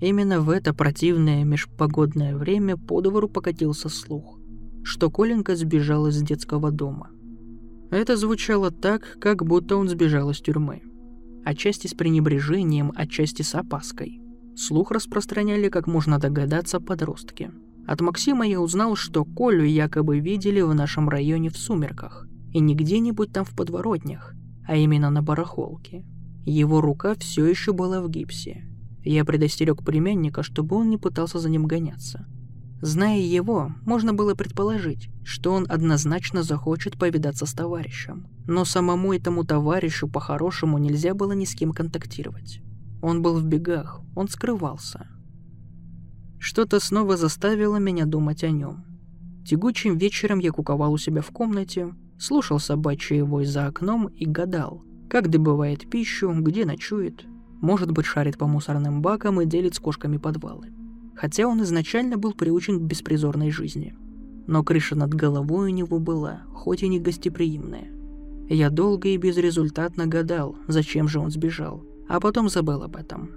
Именно 0.03 0.43
в 0.43 0.51
это 0.51 0.75
противное 0.75 1.43
межпогодное 1.43 2.37
время 2.37 2.77
по 2.77 3.01
двору 3.01 3.27
покатился 3.27 3.89
слух, 3.89 4.39
что 4.83 5.11
Коленька 5.11 5.57
сбежал 5.57 6.09
из 6.09 6.21
детского 6.21 6.71
дома. 6.71 7.09
Это 7.91 8.19
звучало 8.19 8.71
так, 8.71 9.17
как 9.19 9.47
будто 9.47 9.77
он 9.77 9.89
сбежал 9.89 10.29
из 10.29 10.43
тюрьмы. 10.43 10.83
Отчасти 11.43 11.87
с 11.87 11.95
пренебрежением, 11.95 12.93
отчасти 12.95 13.41
с 13.41 13.55
опаской– 13.55 14.21
Слух 14.55 14.91
распространяли, 14.91 15.71
как 15.71 15.87
можно 15.87 16.19
догадаться, 16.19 16.81
подростки. 16.81 17.51
От 17.87 18.03
Максима 18.03 18.47
я 18.47 18.61
узнал, 18.61 18.95
что 18.95 19.25
Колю 19.25 19.65
якобы 19.65 20.19
видели 20.19 20.61
в 20.61 20.75
нашем 20.75 21.09
районе 21.09 21.49
в 21.49 21.57
сумерках. 21.57 22.27
И 22.53 22.61
не 22.61 22.75
где-нибудь 22.75 23.33
там 23.33 23.47
в 23.47 23.57
подворотнях, 23.57 24.35
а 24.67 24.77
именно 24.77 25.09
на 25.09 25.23
барахолке. 25.23 26.05
Его 26.51 26.81
рука 26.81 27.15
все 27.19 27.45
еще 27.45 27.75
была 27.75 28.01
в 28.01 28.09
гипсе. 28.09 28.65
Я 29.05 29.27
предостерег 29.27 29.85
племянника, 29.85 30.43
чтобы 30.43 30.77
он 30.77 30.89
не 30.89 30.97
пытался 30.97 31.39
за 31.39 31.51
ним 31.51 31.67
гоняться. 31.67 32.27
Зная 32.81 33.19
его, 33.19 33.75
можно 33.85 34.15
было 34.15 34.35
предположить, 34.35 35.11
что 35.25 35.53
он 35.53 35.67
однозначно 35.69 36.43
захочет 36.43 36.99
повидаться 36.99 37.45
с 37.45 37.53
товарищем. 37.53 38.29
Но 38.47 38.65
самому 38.65 39.13
этому 39.13 39.45
товарищу 39.45 40.09
по-хорошему 40.09 40.79
нельзя 40.79 41.13
было 41.13 41.33
ни 41.33 41.45
с 41.45 41.55
кем 41.55 41.73
контактировать. 41.73 42.63
Он 43.03 43.21
был 43.21 43.39
в 43.39 43.45
бегах, 43.45 44.01
он 44.17 44.29
скрывался. 44.29 45.07
Что-то 46.39 46.81
снова 46.81 47.19
заставило 47.19 47.77
меня 47.77 48.07
думать 48.07 48.43
о 48.43 48.51
нем. 48.51 48.87
Тягучим 49.47 49.99
вечером 49.99 50.39
я 50.39 50.51
куковал 50.51 50.95
у 50.95 50.99
себя 50.99 51.21
в 51.21 51.31
комнате, 51.31 51.95
слушал 52.19 52.59
собачий 52.59 53.21
вой 53.21 53.45
за 53.45 53.67
окном 53.67 54.07
и 54.07 54.25
гадал, 54.25 54.83
как 55.09 55.29
добывает 55.29 55.89
пищу, 55.89 56.33
где 56.33 56.65
ночует. 56.65 57.27
Может 57.61 57.91
быть, 57.91 58.07
шарит 58.07 58.39
по 58.39 58.47
мусорным 58.47 59.03
бакам 59.03 59.41
и 59.41 59.47
делит 59.47 59.75
с 59.75 59.81
кошками 59.81 60.17
подвалы. 60.17 60.69
Хотя 61.17 61.47
он 61.47 61.63
изначально 61.63 62.17
был 62.17 62.33
приучен 62.33 62.79
к 62.79 62.83
беспризорной 62.83 63.51
жизни. 63.51 63.97
Но 64.47 64.63
крыша 64.63 64.95
над 64.95 65.13
головой 65.13 65.73
у 65.73 65.75
него 65.75 65.99
была, 65.99 66.43
хоть 66.53 66.83
и 66.83 66.89
не 66.89 67.01
гостеприимная. 67.01 67.91
Я 68.49 68.71
долго 68.71 69.09
и 69.09 69.17
безрезультатно 69.17 70.07
гадал, 70.07 70.57
зачем 70.69 71.09
же 71.09 71.19
он 71.19 71.31
сбежал, 71.31 71.85
а 72.09 72.21
потом 72.21 72.49
забыл 72.49 72.83
об 72.83 72.97
этом. 72.97 73.33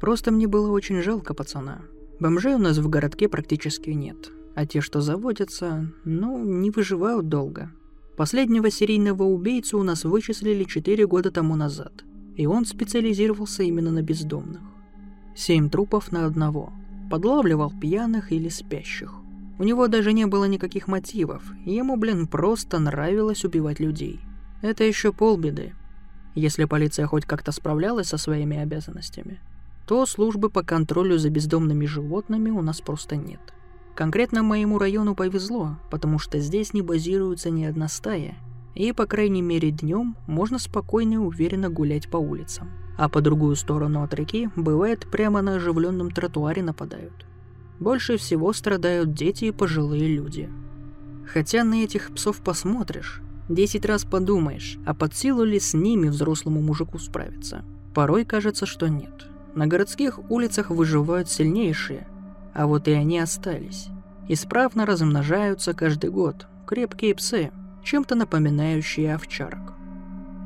Просто 0.00 0.32
мне 0.32 0.46
было 0.46 0.70
очень 0.70 1.00
жалко 1.00 1.32
пацана. 1.32 1.82
Бомжей 2.20 2.54
у 2.54 2.58
нас 2.58 2.76
в 2.78 2.88
городке 2.88 3.28
практически 3.28 3.90
нет, 3.90 4.30
а 4.54 4.66
те, 4.66 4.80
что 4.80 5.00
заводятся, 5.00 5.92
ну, 6.04 6.44
не 6.44 6.70
выживают 6.70 7.28
долго. 7.28 7.70
Последнего 8.16 8.70
серийного 8.70 9.22
убийцу 9.22 9.78
у 9.78 9.82
нас 9.82 10.04
вычислили 10.04 10.64
4 10.64 11.06
года 11.06 11.30
тому 11.30 11.56
назад, 11.56 12.04
и 12.36 12.46
он 12.46 12.66
специализировался 12.66 13.62
именно 13.62 13.90
на 13.90 14.02
бездомных. 14.02 14.60
Семь 15.34 15.70
трупов 15.70 16.12
на 16.12 16.26
одного. 16.26 16.72
Подлавливал 17.10 17.72
пьяных 17.80 18.32
или 18.32 18.48
спящих. 18.48 19.14
У 19.58 19.64
него 19.64 19.88
даже 19.88 20.12
не 20.12 20.26
было 20.26 20.44
никаких 20.44 20.88
мотивов, 20.88 21.42
ему, 21.64 21.96
блин, 21.96 22.26
просто 22.26 22.78
нравилось 22.78 23.44
убивать 23.44 23.80
людей. 23.80 24.20
Это 24.60 24.84
еще 24.84 25.12
полбеды. 25.12 25.72
Если 26.34 26.64
полиция 26.64 27.06
хоть 27.06 27.26
как-то 27.26 27.52
справлялась 27.52 28.08
со 28.08 28.18
своими 28.18 28.58
обязанностями, 28.58 29.40
то 29.86 30.06
службы 30.06 30.50
по 30.50 30.62
контролю 30.62 31.18
за 31.18 31.30
бездомными 31.30 31.86
животными 31.86 32.50
у 32.50 32.62
нас 32.62 32.80
просто 32.80 33.16
нет. 33.16 33.40
Конкретно 33.94 34.42
моему 34.42 34.78
району 34.78 35.14
повезло, 35.14 35.76
потому 35.90 36.18
что 36.18 36.38
здесь 36.38 36.72
не 36.72 36.82
базируется 36.82 37.50
ни 37.50 37.64
одна 37.64 37.88
стая, 37.88 38.36
и, 38.74 38.92
по 38.92 39.06
крайней 39.06 39.42
мере, 39.42 39.70
днем 39.70 40.16
можно 40.26 40.58
спокойно 40.58 41.14
и 41.14 41.16
уверенно 41.18 41.68
гулять 41.68 42.10
по 42.10 42.16
улицам. 42.16 42.70
А 42.96 43.08
по 43.08 43.20
другую 43.20 43.56
сторону 43.56 44.02
от 44.02 44.14
реки, 44.14 44.50
бывает, 44.56 45.06
прямо 45.10 45.42
на 45.42 45.56
оживленном 45.56 46.10
тротуаре 46.10 46.62
нападают. 46.62 47.26
Больше 47.80 48.16
всего 48.16 48.52
страдают 48.52 49.12
дети 49.12 49.46
и 49.46 49.50
пожилые 49.50 50.08
люди. 50.08 50.50
Хотя 51.26 51.64
на 51.64 51.82
этих 51.82 52.12
псов 52.14 52.40
посмотришь, 52.42 53.22
Десять 53.48 53.84
раз 53.84 54.04
подумаешь, 54.04 54.78
а 54.86 54.94
под 54.94 55.14
силу 55.14 55.42
ли 55.42 55.58
с 55.58 55.74
ними 55.74 56.08
взрослому 56.08 56.62
мужику 56.62 56.98
справиться? 56.98 57.64
Порой 57.92 58.24
кажется, 58.24 58.66
что 58.66 58.88
нет. 58.88 59.26
На 59.54 59.66
городских 59.66 60.20
улицах 60.30 60.70
выживают 60.70 61.28
сильнейшие, 61.28 62.06
а 62.54 62.66
вот 62.66 62.88
и 62.88 62.92
они 62.92 63.18
остались. 63.18 63.88
Исправно 64.28 64.86
размножаются 64.86 65.74
каждый 65.74 66.10
год. 66.10 66.46
Крепкие 66.66 67.14
псы, 67.14 67.50
чем-то 67.82 68.14
напоминающие 68.14 69.14
овчарок. 69.14 69.74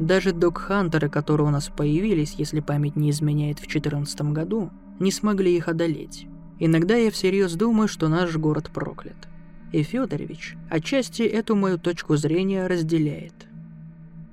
Даже 0.00 0.32
док-хантеры, 0.32 1.08
которые 1.08 1.48
у 1.48 1.50
нас 1.50 1.68
появились, 1.68 2.34
если 2.38 2.60
память 2.60 2.96
не 2.96 3.10
изменяет 3.10 3.58
в 3.58 3.66
2014 3.66 4.20
году, 4.32 4.70
не 4.98 5.10
смогли 5.10 5.56
их 5.56 5.68
одолеть. 5.68 6.26
Иногда 6.58 6.96
я 6.96 7.10
всерьез 7.10 7.54
думаю, 7.54 7.88
что 7.88 8.08
наш 8.08 8.36
город 8.36 8.70
проклят– 8.72 9.16
и 9.72 9.82
Федорович 9.82 10.56
отчасти 10.70 11.22
эту 11.22 11.56
мою 11.56 11.78
точку 11.78 12.16
зрения 12.16 12.66
разделяет. 12.66 13.34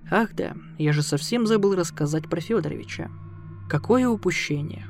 Ах 0.10 0.34
да, 0.34 0.54
я 0.78 0.94
же 0.94 1.02
совсем 1.02 1.48
забыл 1.48 1.76
рассказать 1.76 2.30
про 2.30 2.40
Федоровича. 2.40 3.10
Какое 3.68 4.08
упущение. 4.08 4.86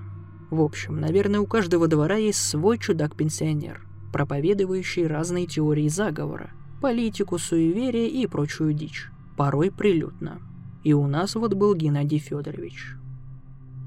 В 0.53 0.61
общем, 0.61 0.99
наверное, 0.99 1.39
у 1.39 1.47
каждого 1.47 1.87
двора 1.87 2.17
есть 2.17 2.37
свой 2.37 2.77
чудак-пенсионер, 2.77 3.87
проповедующий 4.11 5.07
разные 5.07 5.47
теории 5.47 5.87
заговора, 5.87 6.51
политику, 6.79 7.39
суеверие 7.39 8.07
и 8.07 8.27
прочую 8.27 8.73
дичь, 8.73 9.09
порой 9.35 9.71
прилюдно. 9.71 10.41
И 10.83 10.93
у 10.93 11.07
нас 11.07 11.33
вот 11.33 11.55
был 11.55 11.73
Геннадий 11.73 12.19
Федорович. 12.19 12.97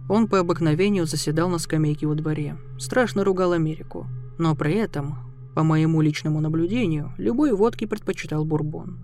Он 0.09 0.27
по 0.27 0.41
обыкновению 0.41 1.07
заседал 1.07 1.49
на 1.49 1.59
скамейке 1.59 2.09
во 2.09 2.17
дворе, 2.17 2.57
страшно 2.81 3.23
ругал 3.23 3.53
Америку, 3.53 4.09
но 4.37 4.57
при 4.57 4.75
этом 4.75 5.19
по 5.55 5.63
моему 5.63 6.01
личному 6.01 6.41
наблюдению, 6.41 7.13
любой 7.17 7.53
водки 7.53 7.85
предпочитал 7.85 8.45
бурбон. 8.45 8.99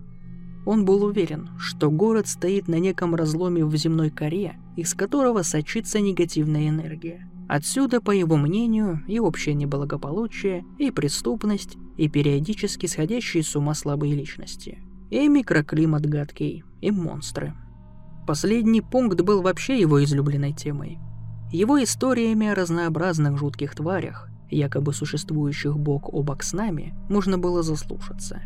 Он 0.65 0.83
был 0.83 1.05
уверен, 1.05 1.49
что 1.57 1.89
город 1.89 2.27
стоит 2.27 2.67
на 2.67 2.77
неком 2.77 3.15
разломе 3.15 3.63
в 3.63 3.73
земной 3.77 4.09
коре, 4.09 4.57
из 4.75 4.93
которого 4.93 5.43
сочится 5.43 6.01
негативная 6.01 6.67
энергия. 6.67 7.29
Отсюда, 7.47 8.01
по 8.01 8.11
его 8.11 8.37
мнению, 8.37 9.03
и 9.07 9.19
общее 9.19 9.55
неблагополучие, 9.55 10.65
и 10.79 10.91
преступность, 10.91 11.77
и 11.97 12.07
периодически 12.07 12.85
сходящие 12.85 13.43
с 13.43 13.55
ума 13.55 13.73
слабые 13.73 14.15
личности. 14.15 14.79
И 15.09 15.27
микроклимат 15.27 16.05
гадкий, 16.05 16.63
и 16.81 16.91
монстры. 16.91 17.53
Последний 18.25 18.81
пункт 18.81 19.21
был 19.21 19.41
вообще 19.41 19.79
его 19.79 20.03
излюбленной 20.03 20.53
темой. 20.53 20.97
Его 21.51 21.83
историями 21.83 22.47
о 22.47 22.55
разнообразных 22.55 23.37
жутких 23.37 23.75
тварях, 23.75 24.29
якобы 24.49 24.93
существующих 24.93 25.77
бок 25.77 26.13
о 26.13 26.23
бок 26.23 26.41
с 26.41 26.53
нами, 26.53 26.95
можно 27.09 27.37
было 27.37 27.61
заслушаться. 27.61 28.41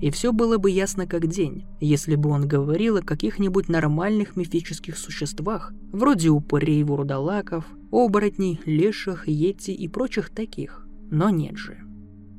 И 0.00 0.10
все 0.10 0.32
было 0.32 0.58
бы 0.58 0.70
ясно 0.70 1.06
как 1.06 1.26
день, 1.26 1.66
если 1.78 2.16
бы 2.16 2.30
он 2.30 2.48
говорил 2.48 2.96
о 2.96 3.02
каких-нибудь 3.02 3.68
нормальных 3.68 4.34
мифических 4.34 4.96
существах, 4.98 5.72
вроде 5.92 6.30
упырей, 6.30 6.82
вурдалаков, 6.82 7.66
оборотней, 7.90 8.60
леших, 8.64 9.28
йети 9.28 9.70
и 9.70 9.88
прочих 9.88 10.30
таких. 10.30 10.86
Но 11.10 11.30
нет 11.30 11.56
же. 11.56 11.78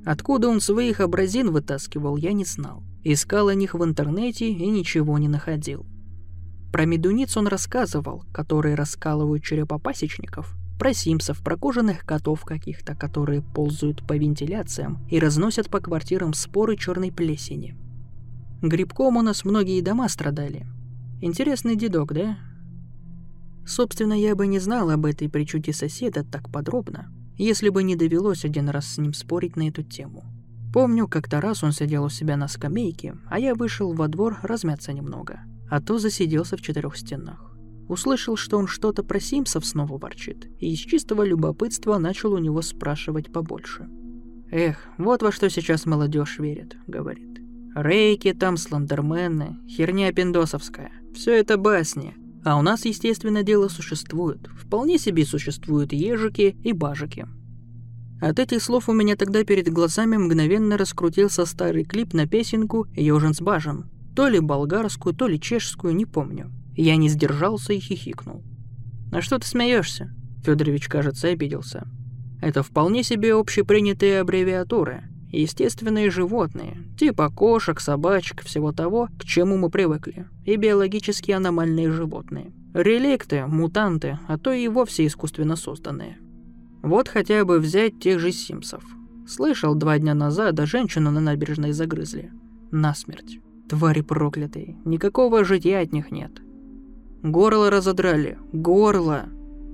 Откуда 0.05 0.49
он 0.49 0.61
своих 0.61 0.99
образин 0.99 1.51
вытаскивал, 1.51 2.17
я 2.17 2.33
не 2.33 2.45
знал. 2.45 2.83
Искал 3.03 3.49
о 3.49 3.55
них 3.55 3.73
в 3.73 3.83
интернете 3.83 4.49
и 4.49 4.67
ничего 4.67 5.17
не 5.17 5.27
находил. 5.27 5.85
Про 6.71 6.85
медуниц 6.85 7.35
он 7.35 7.47
рассказывал, 7.47 8.23
которые 8.31 8.75
раскалывают 8.75 9.43
черепа 9.43 9.77
пасечников, 9.77 10.55
про 10.79 10.93
симсов, 10.93 11.43
про 11.43 11.57
кожаных 11.57 12.05
котов 12.05 12.43
каких-то, 12.43 12.95
которые 12.95 13.41
ползают 13.41 14.07
по 14.07 14.17
вентиляциям 14.17 15.05
и 15.09 15.19
разносят 15.19 15.69
по 15.69 15.79
квартирам 15.79 16.33
споры 16.33 16.77
черной 16.77 17.11
плесени. 17.11 17.75
Грибком 18.61 19.17
у 19.17 19.21
нас 19.21 19.43
многие 19.43 19.81
дома 19.81 20.07
страдали. 20.07 20.65
Интересный 21.21 21.75
дедок, 21.75 22.13
да? 22.13 22.37
Собственно, 23.65 24.13
я 24.13 24.35
бы 24.35 24.47
не 24.47 24.59
знал 24.59 24.89
об 24.89 25.05
этой 25.05 25.29
причуде 25.29 25.73
соседа 25.73 26.23
так 26.23 26.51
подробно, 26.51 27.11
если 27.37 27.69
бы 27.69 27.83
не 27.83 27.95
довелось 27.95 28.45
один 28.45 28.69
раз 28.69 28.87
с 28.87 28.97
ним 28.97 29.13
спорить 29.13 29.55
на 29.55 29.69
эту 29.69 29.83
тему. 29.83 30.23
Помню, 30.73 31.07
как-то 31.07 31.41
раз 31.41 31.63
он 31.63 31.73
сидел 31.73 32.05
у 32.05 32.09
себя 32.09 32.37
на 32.37 32.47
скамейке, 32.47 33.15
а 33.29 33.39
я 33.39 33.55
вышел 33.55 33.93
во 33.93 34.07
двор 34.07 34.39
размяться 34.41 34.93
немного, 34.93 35.41
а 35.69 35.81
то 35.81 35.99
засиделся 35.99 36.55
в 36.55 36.61
четырех 36.61 36.95
стенах. 36.95 37.51
Услышал, 37.89 38.37
что 38.37 38.57
он 38.57 38.67
что-то 38.67 39.03
про 39.03 39.19
Симсов 39.19 39.65
снова 39.65 39.97
ворчит, 39.97 40.47
и 40.59 40.71
из 40.71 40.79
чистого 40.79 41.23
любопытства 41.23 41.97
начал 41.97 42.31
у 42.31 42.37
него 42.37 42.61
спрашивать 42.61 43.33
побольше. 43.33 43.89
«Эх, 44.49 44.77
вот 44.97 45.21
во 45.21 45.31
что 45.31 45.49
сейчас 45.49 45.85
молодежь 45.85 46.39
верит»,— 46.39 46.77
говорит. 46.87 47.41
«Рейки 47.75 48.33
там, 48.33 48.55
слендермены, 48.55 49.57
херня 49.67 50.13
пиндосовская. 50.13 50.91
Все 51.13 51.37
это 51.37 51.57
басни. 51.57 52.15
А 52.43 52.57
у 52.57 52.61
нас, 52.61 52.85
естественно, 52.85 53.43
дело 53.43 53.67
существует. 53.67 54.47
Вполне 54.59 54.97
себе 54.97 55.25
существуют 55.25 55.93
ежики 55.93 56.55
и 56.63 56.73
бажики. 56.73 57.27
От 58.19 58.39
этих 58.39 58.61
слов 58.61 58.89
у 58.89 58.93
меня 58.93 59.15
тогда 59.15 59.43
перед 59.43 59.69
глазами 59.69 60.17
мгновенно 60.17 60.77
раскрутился 60.77 61.45
старый 61.45 61.83
клип 61.83 62.13
на 62.13 62.27
песенку 62.27 62.87
«Ёжин 62.95 63.33
с 63.33 63.41
бажен». 63.41 63.89
То 64.15 64.27
ли 64.27 64.39
болгарскую, 64.39 65.15
то 65.15 65.27
ли 65.27 65.39
чешскую, 65.39 65.95
не 65.95 66.05
помню. 66.05 66.51
Я 66.75 66.97
не 66.97 67.09
сдержался 67.09 67.73
и 67.73 67.79
хихикнул. 67.79 68.43
«А 69.11 69.21
что 69.21 69.39
ты 69.39 69.47
смеешься? 69.47 70.13
Федорович, 70.43 70.87
кажется, 70.87 71.27
обиделся. 71.27 71.87
«Это 72.41 72.63
вполне 72.63 73.03
себе 73.03 73.35
общепринятые 73.35 74.21
аббревиатуры. 74.21 75.03
Естественные 75.31 76.11
животные, 76.11 76.77
типа 76.97 77.29
кошек, 77.29 77.79
собачек, 77.79 78.41
всего 78.41 78.73
того, 78.73 79.07
к 79.17 79.23
чему 79.23 79.57
мы 79.57 79.69
привыкли, 79.69 80.27
и 80.43 80.57
биологически 80.57 81.31
аномальные 81.31 81.89
животные. 81.89 82.51
Реликты, 82.73 83.45
мутанты, 83.47 84.19
а 84.27 84.37
то 84.37 84.51
и 84.51 84.67
вовсе 84.67 85.07
искусственно 85.07 85.55
созданные. 85.55 86.17
Вот 86.83 87.07
хотя 87.07 87.45
бы 87.45 87.59
взять 87.59 87.99
тех 87.99 88.19
же 88.19 88.33
Симсов. 88.33 88.83
Слышал, 89.25 89.73
два 89.75 89.99
дня 89.99 90.13
назад, 90.13 90.59
женщину 90.65 91.11
на 91.11 91.21
набережной 91.21 91.71
загрызли. 91.71 92.31
Насмерть. 92.71 93.39
Твари 93.69 94.01
проклятые. 94.01 94.77
Никакого 94.83 95.45
жития 95.45 95.81
от 95.81 95.93
них 95.93 96.11
нет. 96.11 96.31
Горло 97.23 97.69
разодрали. 97.69 98.37
Горло! 98.51 99.29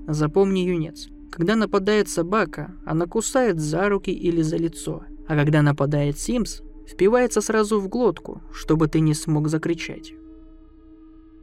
Запомни, 0.07 0.59
юнец. 0.59 1.07
Когда 1.31 1.55
нападает 1.55 2.09
собака, 2.09 2.71
она 2.85 3.07
кусает 3.07 3.59
за 3.59 3.89
руки 3.89 4.11
или 4.11 4.43
за 4.43 4.57
лицо– 4.57 5.03
а 5.27 5.35
когда 5.35 5.61
нападает 5.61 6.17
Симс, 6.17 6.61
впивается 6.87 7.41
сразу 7.41 7.79
в 7.79 7.87
глотку, 7.87 8.41
чтобы 8.53 8.87
ты 8.87 8.99
не 8.99 9.13
смог 9.13 9.49
закричать. 9.49 10.13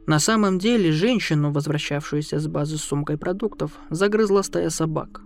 На 0.07 0.19
самом 0.19 0.59
деле, 0.59 0.91
женщину, 0.91 1.51
возвращавшуюся 1.51 2.39
с 2.39 2.47
базы 2.47 2.77
с 2.77 2.81
сумкой 2.81 3.17
продуктов, 3.17 3.71
загрызла 3.89 4.41
стая 4.41 4.69
собак. 4.69 5.21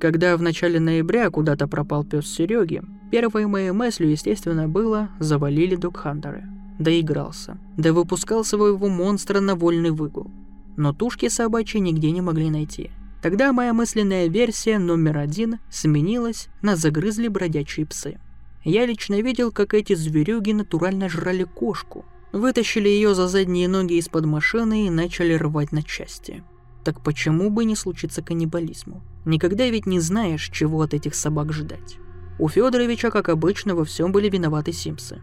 Когда 0.00 0.36
в 0.36 0.42
начале 0.42 0.80
ноября 0.80 1.30
куда-то 1.30 1.68
пропал 1.68 2.04
пес 2.04 2.26
Сереги, 2.26 2.82
первой 3.10 3.46
моей 3.46 3.72
мыслью, 3.72 4.10
естественно, 4.10 4.68
было 4.68 5.10
«завалили 5.18 5.76
докхантеры». 5.76 6.44
Доигрался. 6.78 7.58
Да 7.76 7.92
выпускал 7.92 8.44
своего 8.44 8.88
монстра 8.88 9.40
на 9.40 9.54
вольный 9.56 9.90
выгул. 9.90 10.30
Но 10.76 10.94
тушки 10.94 11.28
собачьи 11.28 11.80
нигде 11.80 12.10
не 12.10 12.22
могли 12.22 12.50
найти– 12.50 12.90
Тогда 13.22 13.52
моя 13.52 13.74
мысленная 13.74 14.28
версия 14.28 14.78
номер 14.78 15.18
один 15.18 15.58
сменилась 15.70 16.48
на 16.62 16.76
загрызли 16.76 17.28
бродячие 17.28 17.84
псы. 17.84 18.18
Я 18.64 18.86
лично 18.86 19.20
видел, 19.20 19.52
как 19.52 19.74
эти 19.74 19.94
зверюги 19.94 20.52
натурально 20.52 21.08
жрали 21.08 21.44
кошку, 21.44 22.04
вытащили 22.32 22.88
ее 22.88 23.14
за 23.14 23.28
задние 23.28 23.68
ноги 23.68 23.94
из-под 23.94 24.24
машины 24.24 24.86
и 24.86 24.90
начали 24.90 25.34
рвать 25.34 25.72
на 25.72 25.82
части. 25.82 26.42
Так 26.84 27.02
почему 27.02 27.50
бы 27.50 27.66
не 27.66 27.76
случиться 27.76 28.22
каннибализму? 28.22 29.02
Никогда 29.26 29.68
ведь 29.68 29.86
не 29.86 30.00
знаешь, 30.00 30.48
чего 30.50 30.80
от 30.80 30.94
этих 30.94 31.14
собак 31.14 31.52
ждать. 31.52 31.98
У 32.38 32.48
Федоровича, 32.48 33.10
как 33.10 33.28
обычно, 33.28 33.74
во 33.74 33.84
всем 33.84 34.12
были 34.12 34.30
виноваты 34.30 34.72
Симсы. 34.72 35.20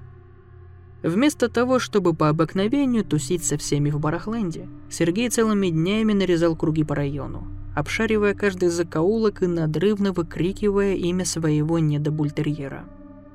Вместо 1.02 1.50
того, 1.50 1.80
чтобы 1.80 2.14
по 2.14 2.30
обыкновению 2.30 3.04
тусить 3.04 3.44
со 3.44 3.58
всеми 3.58 3.90
в 3.90 4.00
Барахленде, 4.00 4.68
Сергей 4.90 5.30
целыми 5.30 5.70
днями 5.70 6.14
нарезал 6.14 6.56
круги 6.56 6.84
по 6.84 6.94
району, 6.96 7.48
обшаривая 7.78 8.34
каждый 8.34 8.70
закоулок 8.70 9.44
и 9.44 9.48
надрывно 9.48 10.12
выкрикивая 10.12 10.96
имя 10.96 11.26
своего 11.26 11.78
недобультерьера. 11.78 12.86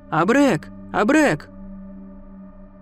«Абрек! 0.09 0.67
Абрек!» 0.91 1.49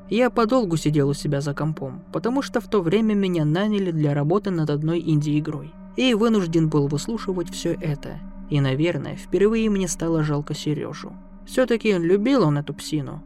Я 0.09 0.31
подолгу 0.31 0.75
сидел 0.75 1.09
у 1.09 1.13
себя 1.13 1.39
за 1.39 1.53
компом, 1.53 2.01
потому 2.11 2.41
что 2.41 2.61
в 2.61 2.67
то 2.67 2.81
время 2.81 3.13
меня 3.13 3.45
наняли 3.45 3.91
для 3.91 4.15
работы 4.15 4.49
над 4.49 4.71
одной 4.71 4.99
инди-игрой. 4.99 5.71
И 5.95 6.15
вынужден 6.15 6.67
был 6.67 6.87
выслушивать 6.87 7.51
все 7.51 7.73
это. 7.79 8.19
И, 8.49 8.59
наверное, 8.59 9.15
впервые 9.15 9.69
мне 9.69 9.87
стало 9.87 10.23
жалко 10.23 10.55
Сережу. 10.55 11.13
Все-таки 11.45 11.93
любил 11.93 12.43
он 12.43 12.57
эту 12.57 12.73
псину, 12.73 13.23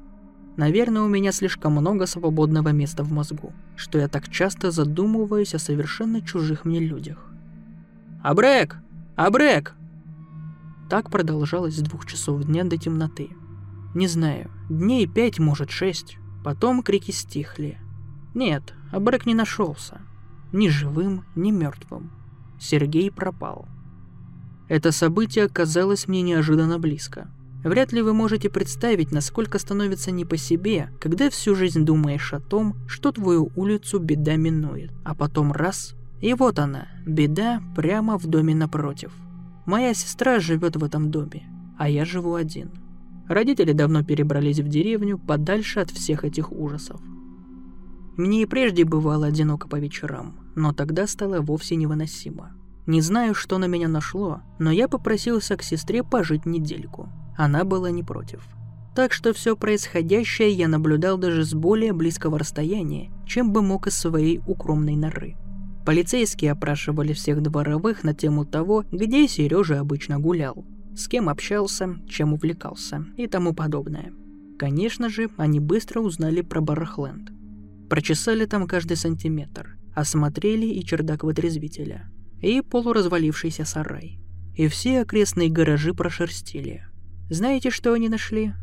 Наверное, 0.58 1.02
у 1.02 1.10
меня 1.10 1.34
слишком 1.34 1.74
много 1.74 2.06
свободного 2.06 2.70
места 2.70 3.04
в 3.04 3.12
мозгу, 3.12 3.52
что 3.76 4.00
я 4.00 4.08
так 4.08 4.30
часто 4.30 4.72
задумываюсь 4.72 5.54
о 5.54 5.60
совершенно 5.60 6.22
чужих 6.22 6.64
мне 6.64 6.80
людях. 6.80 7.35
«Абрек! 8.26 8.78
Абрек!» 9.16 9.76
Так 10.90 11.12
продолжалось 11.12 11.76
с 11.76 11.82
двух 11.82 12.08
часов 12.08 12.44
дня 12.44 12.64
до 12.64 12.76
темноты. 12.76 13.30
Не 13.94 14.08
знаю, 14.08 14.50
дней 14.68 15.06
пять, 15.06 15.38
может 15.38 15.70
шесть. 15.70 16.18
Потом 16.44 16.82
крики 16.82 17.12
стихли. 17.12 17.78
Нет, 18.34 18.74
Абрек 18.92 19.28
не 19.28 19.36
нашелся. 19.36 20.02
Ни 20.52 20.70
живым, 20.70 21.24
ни 21.36 21.52
мертвым. 21.52 22.12
Сергей 22.60 23.12
пропал. 23.12 23.68
Это 24.70 24.92
событие 24.92 25.46
оказалось 25.46 26.08
мне 26.08 26.24
неожиданно 26.24 26.80
близко. 26.80 27.28
Вряд 27.64 27.94
ли 27.94 28.02
вы 28.02 28.14
можете 28.16 28.50
представить, 28.50 29.12
насколько 29.12 29.60
становится 29.60 30.10
не 30.10 30.26
по 30.26 30.36
себе, 30.36 30.90
когда 31.00 31.30
всю 31.30 31.54
жизнь 31.54 31.86
думаешь 31.86 32.34
о 32.34 32.40
том, 32.40 32.76
что 32.88 33.12
твою 33.12 33.52
улицу 33.56 34.00
беда 34.00 34.36
минует, 34.36 34.92
а 35.04 35.14
потом 35.14 35.52
раз– 35.52 35.94
и 36.26 36.34
вот 36.34 36.60
она, 36.60 36.88
беда 37.06 37.62
прямо 37.76 38.18
в 38.18 38.26
доме 38.26 38.56
напротив. 38.56 39.14
Моя 39.66 39.94
сестра 39.94 40.40
живет 40.40 40.76
в 40.76 40.84
этом 40.84 41.12
доме, 41.12 41.44
а 41.78 41.90
я 41.90 42.06
живу 42.06 42.36
один. 42.36 42.72
Родители 43.28 43.74
давно 43.74 44.04
перебрались 44.04 44.60
в 44.60 44.68
деревню, 44.68 45.18
подальше 45.18 45.80
от 45.80 45.90
всех 45.90 46.24
этих 46.24 46.52
ужасов. 46.52 47.02
Мне 48.18 48.44
и 48.44 48.46
прежде 48.46 48.86
бывало 48.86 49.28
одиноко 49.28 49.68
по 49.68 49.78
вечерам, 49.78 50.36
но 50.56 50.74
тогда 50.74 51.08
стало 51.08 51.42
вовсе 51.42 51.76
невыносимо. 51.76 52.54
Не 52.88 53.02
знаю, 53.02 53.34
что 53.34 53.58
на 53.58 53.66
меня 53.66 53.88
нашло, 53.88 54.42
но 54.60 54.72
я 54.72 54.88
попросился 54.88 55.58
к 55.58 55.64
сестре 55.64 56.04
пожить 56.04 56.46
недельку– 56.46 57.10
она 57.36 57.66
была 57.66 57.92
не 57.92 58.04
против. 58.04 58.48
Так 58.96 59.12
что 59.12 59.34
все 59.34 59.58
происходящее 59.58 60.52
я 60.52 60.68
наблюдал 60.68 61.18
даже 61.18 61.44
с 61.44 61.54
более 61.54 61.92
близкого 61.92 62.40
расстояния, 62.40 63.12
чем 63.26 63.52
бы 63.52 63.62
мог 63.62 63.88
из 63.88 63.98
своей 63.98 64.42
укромной 64.48 64.96
норы. 64.96 65.36
Полицейские 65.86 66.52
опрашивали 66.52 67.14
всех 67.14 67.42
дворовых 67.42 68.04
на 68.04 68.14
тему 68.14 68.46
того, 68.46 68.84
где 68.92 69.28
Сережа 69.28 69.80
обычно 69.80 70.20
гулял, 70.20 70.66
с 70.96 71.08
кем 71.08 71.30
общался, 71.30 71.96
чем 72.10 72.34
увлекался 72.34 73.06
и 73.18 73.28
тому 73.28 73.54
подобное. 73.54 74.14
Конечно 74.58 75.10
же, 75.10 75.30
они 75.38 75.60
быстро 75.60 76.00
узнали 76.00 76.42
про 76.42 76.62
Барахленд. 76.62 77.32
Прочесали 77.90 78.46
там 78.46 78.68
каждый 78.68 78.98
сантиметр, 78.98 79.78
осмотрели 79.94 80.66
и 80.66 80.84
чердак 80.84 81.24
вытрезвителя, 81.24 82.10
и 82.42 82.62
полуразвалившийся 82.62 83.66
сарай. 83.66 84.20
И 84.56 84.68
все 84.68 85.02
окрестные 85.02 85.50
гаражи 85.50 85.94
прошерстили– 85.94 86.84
знаете, 87.30 87.72
что 87.72 87.94
они 87.94 88.08
нашли? 88.08 88.54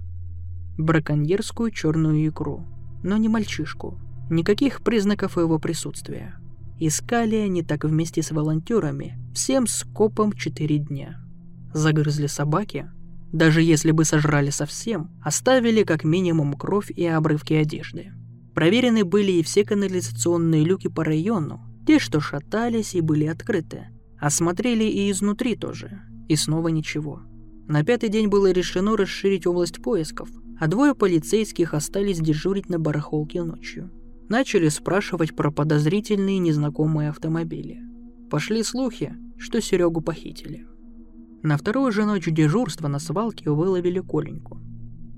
Браконьерскую 0.79 1.73
черную 1.73 2.29
икру. 2.29 2.65
Но 3.03 3.17
не 3.17 3.29
мальчишку. 3.29 3.99
Никаких 4.31 4.83
признаков 4.83 5.37
его 5.37 5.59
присутствия. 5.59 6.37
Искали 6.85 7.37
они 7.37 7.63
так 7.63 7.85
вместе 7.85 8.23
с 8.25 8.33
волонтерами 8.33 9.17
всем 9.33 9.69
скопом 9.69 10.33
четыре 10.33 10.79
дня. 10.79 11.25
Загрызли 11.73 12.27
собаки. 12.27 12.91
Даже 13.33 13.63
если 13.63 13.93
бы 13.93 14.05
сожрали 14.05 14.51
совсем, 14.51 15.09
оставили 15.23 15.85
как 15.85 16.03
минимум 16.03 16.55
кровь 16.55 16.91
и 16.91 17.07
обрывки 17.07 17.55
одежды. 17.55 18.11
Проверены 18.53 19.05
были 19.05 19.31
и 19.31 19.45
все 19.45 19.65
канализационные 19.65 20.65
люки 20.65 20.89
по 20.89 21.05
району, 21.05 21.61
те, 21.87 22.01
что 22.01 22.19
шатались 22.19 22.97
и 22.97 23.01
были 23.01 23.27
открыты. 23.27 23.87
Осмотрели 24.19 24.83
и 24.83 25.09
изнутри 25.13 25.55
тоже. 25.55 26.03
И 26.29 26.35
снова 26.35 26.67
ничего. 26.67 27.23
На 27.69 27.85
пятый 27.85 28.09
день 28.09 28.27
было 28.27 28.51
решено 28.51 28.97
расширить 28.97 29.47
область 29.47 29.81
поисков, 29.81 30.29
а 30.59 30.67
двое 30.67 30.97
полицейских 30.97 31.75
остались 31.75 32.19
дежурить 32.19 32.69
на 32.69 32.81
барахолке 32.81 33.45
ночью. 33.45 33.93
Начали 34.33 34.71
спрашивать 34.71 35.37
про 35.37 35.51
подозрительные 35.51 36.39
незнакомые 36.39 37.11
автомобили. 37.11 37.83
Пошли 38.31 38.63
слухи, 38.63 39.15
что 39.37 39.61
Серегу 39.61 40.01
похитили. 40.01 40.67
На 41.43 41.59
вторую 41.59 41.93
же 41.93 42.07
ночь 42.07 42.25
дежурства 42.25 42.89
на 42.89 42.99
свалке 42.99 43.51
выловили 43.51 44.01
Коленьку. 44.01 44.59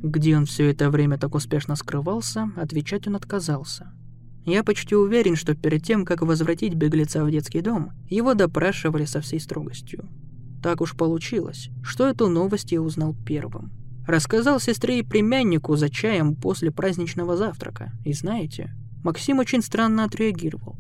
Где 0.02 0.36
он 0.36 0.46
все 0.46 0.68
это 0.68 0.90
время 0.90 1.16
так 1.16 1.36
успешно 1.36 1.76
скрывался, 1.76 2.50
отвечать 2.56 3.06
он 3.06 3.14
отказался. 3.14 3.92
Я 4.44 4.64
почти 4.64 4.96
уверен, 4.96 5.36
что 5.36 5.54
перед 5.54 5.84
тем, 5.84 6.04
как 6.04 6.22
возвратить 6.22 6.74
беглеца 6.74 7.24
в 7.24 7.30
детский 7.30 7.60
дом, 7.60 7.92
его 8.10 8.34
допрашивали 8.34 9.04
со 9.04 9.20
всей 9.20 9.38
строгостью. 9.38 10.08
Так 10.60 10.80
уж 10.80 10.96
получилось, 10.96 11.70
что 11.84 12.08
эту 12.08 12.28
новость 12.28 12.72
я 12.72 12.82
узнал 12.82 13.14
первым. 13.24 13.70
Рассказал 14.08 14.58
сестре 14.58 14.98
и 14.98 15.02
племяннику 15.04 15.76
за 15.76 15.88
чаем 15.88 16.34
после 16.34 16.72
праздничного 16.72 17.36
завтрака. 17.36 17.92
И 18.04 18.12
знаете, 18.12 18.74
Максим 19.04 19.38
очень 19.38 19.62
странно 19.62 20.02
отреагировал. 20.02 20.76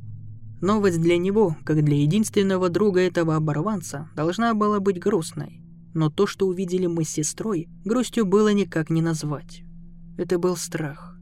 Новость 0.60 1.00
для 1.00 1.16
него, 1.18 1.56
как 1.64 1.84
для 1.84 1.98
единственного 1.98 2.68
друга 2.70 3.00
этого 3.00 3.36
оборванца, 3.36 4.08
должна 4.16 4.54
была 4.54 4.80
быть 4.80 4.98
грустной. 4.98 5.60
Но 5.94 6.10
то, 6.10 6.26
что 6.26 6.48
увидели 6.48 6.86
мы 6.86 7.04
с 7.04 7.10
сестрой, 7.10 7.68
грустью 7.84 8.26
было 8.26 8.52
никак 8.52 8.90
не 8.90 9.02
назвать. 9.02 9.62
Это 10.18 10.40
был 10.40 10.56
страх. 10.56 11.16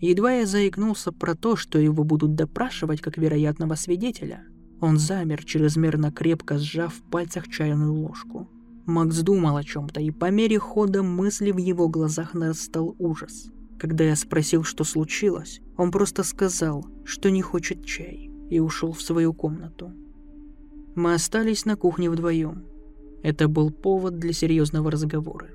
Едва 0.00 0.32
я 0.32 0.46
заикнулся 0.46 1.12
про 1.12 1.34
то, 1.34 1.56
что 1.56 1.78
его 1.78 2.04
будут 2.04 2.34
допрашивать 2.34 3.02
как 3.02 3.18
вероятного 3.18 3.74
свидетеля, 3.74 4.46
он 4.80 4.96
замер, 4.96 5.44
чрезмерно 5.44 6.10
крепко 6.10 6.58
сжав 6.58 6.94
в 6.94 7.02
пальцах 7.02 7.48
чайную 7.48 7.92
ложку. 7.92 8.48
Макс 8.86 9.18
думал 9.18 9.56
о 9.56 9.64
чем-то, 9.64 10.00
и 10.00 10.10
по 10.10 10.30
мере 10.30 10.58
хода 10.58 11.02
мысли 11.02 11.50
в 11.50 11.58
его 11.58 11.88
глазах 11.88 12.32
нарастал 12.32 12.96
ужас. 12.98 13.50
Когда 13.80 14.04
я 14.04 14.14
спросил, 14.14 14.62
что 14.62 14.84
случилось, 14.84 15.62
он 15.78 15.90
просто 15.90 16.22
сказал, 16.22 16.84
что 17.02 17.30
не 17.30 17.40
хочет 17.40 17.82
чай 17.82 18.30
и 18.50 18.60
ушел 18.60 18.92
в 18.92 19.00
свою 19.00 19.32
комнату. 19.32 19.90
Мы 20.94 21.14
остались 21.14 21.64
на 21.64 21.76
кухне 21.76 22.10
вдвоем. 22.10 22.66
Это 23.22 23.48
был 23.48 23.70
повод 23.70 24.18
для 24.18 24.34
серьезного 24.34 24.90
разговора. 24.90 25.48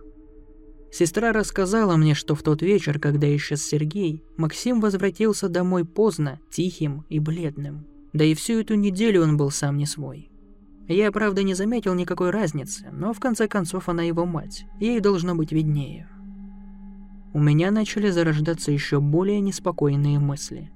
Сестра 0.91 1.33
рассказала 1.33 1.97
мне, 1.97 2.15
что 2.15 2.33
в 2.33 2.41
тот 2.41 2.63
вечер, 2.63 2.99
когда 2.99 3.33
исчез 3.35 3.63
Сергей, 3.63 4.23
Максим 4.38 4.81
возвратился 4.81 5.47
домой 5.47 5.85
поздно, 5.85 6.39
тихим 6.49 7.05
и 7.09 7.19
бледным. 7.19 7.85
Да 8.13 8.23
и 8.25 8.33
всю 8.33 8.59
эту 8.59 8.73
неделю 8.73 9.21
он 9.21 9.38
был 9.38 9.51
сам 9.51 9.77
не 9.77 9.85
свой. 9.85 10.31
Я, 10.88 11.11
правда, 11.11 11.43
не 11.43 11.53
заметил 11.53 11.93
никакой 11.93 12.31
разницы, 12.31 12.89
но 12.91 13.13
в 13.13 13.19
конце 13.19 13.47
концов 13.47 13.88
она 13.88 14.01
его 14.01 14.25
мать, 14.25 14.65
ей 14.79 14.99
должно 14.99 15.35
быть 15.35 15.51
виднее. 15.51 16.09
У 17.36 17.39
меня 17.41 17.69
начали 17.69 18.12
зарождаться 18.12 18.71
еще 18.71 19.02
более 19.02 19.41
неспокойные 19.41 20.19
мысли. 20.19 20.71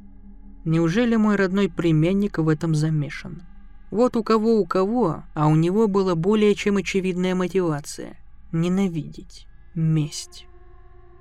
Неужели 0.65 1.15
мой 1.15 1.37
родной 1.37 1.69
племянник 1.69 2.37
в 2.37 2.49
этом 2.49 2.75
замешан? 2.75 3.43
Вот 3.91 4.17
у 4.17 4.25
кого 4.25 4.59
у 4.59 4.65
кого, 4.65 5.23
а 5.33 5.47
у 5.47 5.55
него 5.55 5.87
была 5.87 6.15
более 6.15 6.53
чем 6.55 6.75
очевидная 6.75 7.33
мотивация– 7.33 8.17
ненавидеть, 8.51 9.47
месть. 9.73 10.47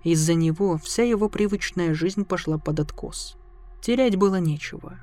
Из-за 0.03 0.35
него 0.35 0.77
вся 0.77 1.05
его 1.05 1.29
привычная 1.29 1.95
жизнь 1.95 2.25
пошла 2.25 2.59
под 2.59 2.81
откос. 2.81 3.37
Терять 3.81 4.17
было 4.17 4.41
нечего. 4.41 4.99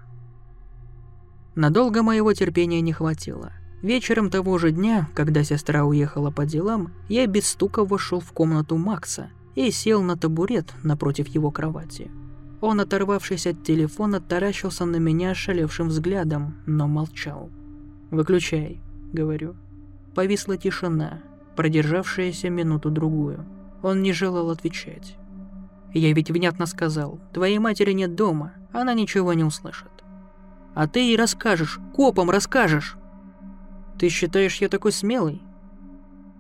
Надолго 1.56 2.04
моего 2.04 2.34
терпения 2.34 2.82
не 2.82 2.91
хватило. 2.91 3.54
Вечером 3.82 4.30
того 4.30 4.58
же 4.58 4.71
дня, 4.71 5.08
когда 5.15 5.45
сестра 5.45 5.86
уехала 5.86 6.30
по 6.30 6.45
делам, 6.45 6.91
я 7.08 7.26
без 7.26 7.48
стука 7.48 7.86
вошел 7.86 8.19
в 8.19 8.34
комнату 8.34 8.76
Макса 8.76 9.30
и 9.56 9.72
сел 9.72 10.04
на 10.04 10.15
табурет 10.15 10.74
напротив 10.84 11.28
его 11.28 11.52
кровати– 11.52 12.12
он, 12.62 12.80
оторвавшись 12.80 13.46
от 13.46 13.63
телефона, 13.63 14.20
таращился 14.20 14.86
на 14.86 14.96
меня 14.96 15.32
ошалевшим 15.32 15.89
взглядом, 15.89 16.56
но 16.65 16.88
молчал. 16.88 17.52
«Выключай»,— 18.10 18.82
говорю. 19.13 19.56
Повисла 20.15 20.58
тишина, 20.58 21.22
продержавшаяся 21.56 22.50
минуту-другую. 22.50 23.46
Он 23.84 24.02
не 24.02 24.13
желал 24.13 24.50
отвечать. 24.50 25.15
Я 25.94 26.12
ведь 26.13 26.32
внятно 26.32 26.65
сказал, 26.65 27.20
твоей 27.34 27.60
матери 27.60 27.91
нет 27.91 28.15
дома, 28.15 28.54
она 28.72 28.96
ничего 28.96 29.34
не 29.34 29.44
услышит. 29.44 29.91
А 30.74 30.88
ты 30.88 31.02
ей 31.02 31.18
расскажешь, 31.18 31.80
копом 31.94 32.32
расскажешь. 32.32 32.98
Ты 34.00 34.10
считаешь, 34.10 34.60
я 34.60 34.70
такой 34.70 34.91
смелый? 34.91 35.44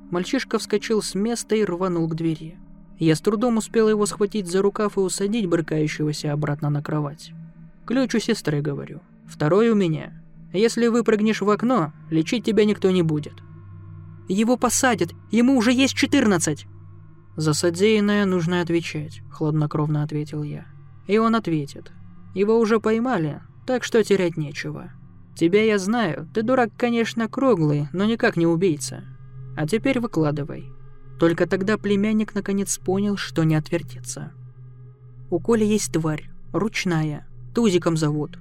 Мальчишка 0.09 0.57
вскочил 0.57 1.03
с 1.03 1.13
места 1.13 1.55
и 1.55 1.63
рванул 1.63 2.07
к 2.07 2.15
двери. 2.15 2.57
Я 2.97 3.15
с 3.15 3.21
трудом 3.21 3.57
успел 3.57 3.89
его 3.89 4.05
схватить 4.05 4.47
за 4.47 4.61
рукав 4.61 4.97
и 4.97 5.01
усадить 5.01 5.47
брыкающегося 5.47 6.31
обратно 6.31 6.69
на 6.69 6.81
кровать. 6.81 7.31
Ключ 7.85 8.15
у 8.15 8.19
сестры, 8.19 8.61
говорю. 8.61 9.01
Второй 9.27 9.69
у 9.69 9.75
меня. 9.75 10.23
Если 10.53 10.87
выпрыгнешь 10.87 11.41
в 11.41 11.49
окно, 11.49 11.91
лечить 12.09 12.45
тебя 12.45 12.63
никто 12.63 12.89
не 12.91 13.03
будет. 13.03 13.33
Его 14.29 14.57
посадят, 14.57 15.11
ему 15.31 15.57
уже 15.57 15.71
есть 15.71 15.93
14. 15.95 16.65
За 17.35 17.53
содеянное 17.53 18.25
нужно 18.25 18.61
отвечать, 18.61 19.21
хладнокровно 19.29 20.03
ответил 20.03 20.41
я. 20.43 20.65
И 21.05 21.17
он 21.17 21.35
ответит. 21.35 21.91
Его 22.33 22.57
уже 22.57 22.79
поймали, 22.79 23.41
так 23.67 23.83
что 23.83 24.03
терять 24.03 24.37
нечего. 24.37 24.91
Тебя 25.35 25.63
я 25.63 25.77
знаю, 25.77 26.29
ты 26.33 26.43
дурак, 26.43 26.71
конечно, 26.77 27.27
круглый, 27.27 27.89
но 27.91 28.05
никак 28.05 28.37
не 28.37 28.47
убийца. 28.47 29.03
А 29.57 29.67
теперь 29.67 29.99
выкладывай. 29.99 30.74
Только 31.19 31.47
тогда 31.47 31.77
племянник 31.77 32.35
наконец 32.35 32.77
понял, 32.77 33.17
что 33.17 33.43
не 33.43 33.55
отвертится. 33.55 34.31
У 35.29 35.39
Коли 35.39 35.65
есть 35.65 35.93
тварь, 35.93 36.29
ручная, 36.51 37.27
Тузиком 37.53 37.95
зовут. 37.95 38.37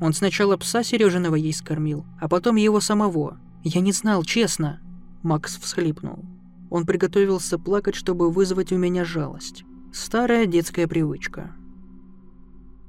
Он 0.00 0.12
сначала 0.12 0.56
пса 0.56 0.82
Сережиного 0.82 1.36
ей 1.36 1.52
скормил, 1.52 2.04
а 2.20 2.28
потом 2.28 2.56
его 2.56 2.80
самого. 2.80 3.38
Я 3.62 3.80
не 3.80 3.92
знал, 3.92 4.24
честно. 4.24 4.80
Макс 5.22 5.58
всхлипнул. 5.58 6.24
Он 6.70 6.84
приготовился 6.84 7.58
плакать, 7.58 7.94
чтобы 7.94 8.30
вызвать 8.30 8.72
у 8.72 8.76
меня 8.76 9.04
жалость. 9.04 9.64
Старая 9.92 10.46
детская 10.46 10.86
привычка. 10.86 11.52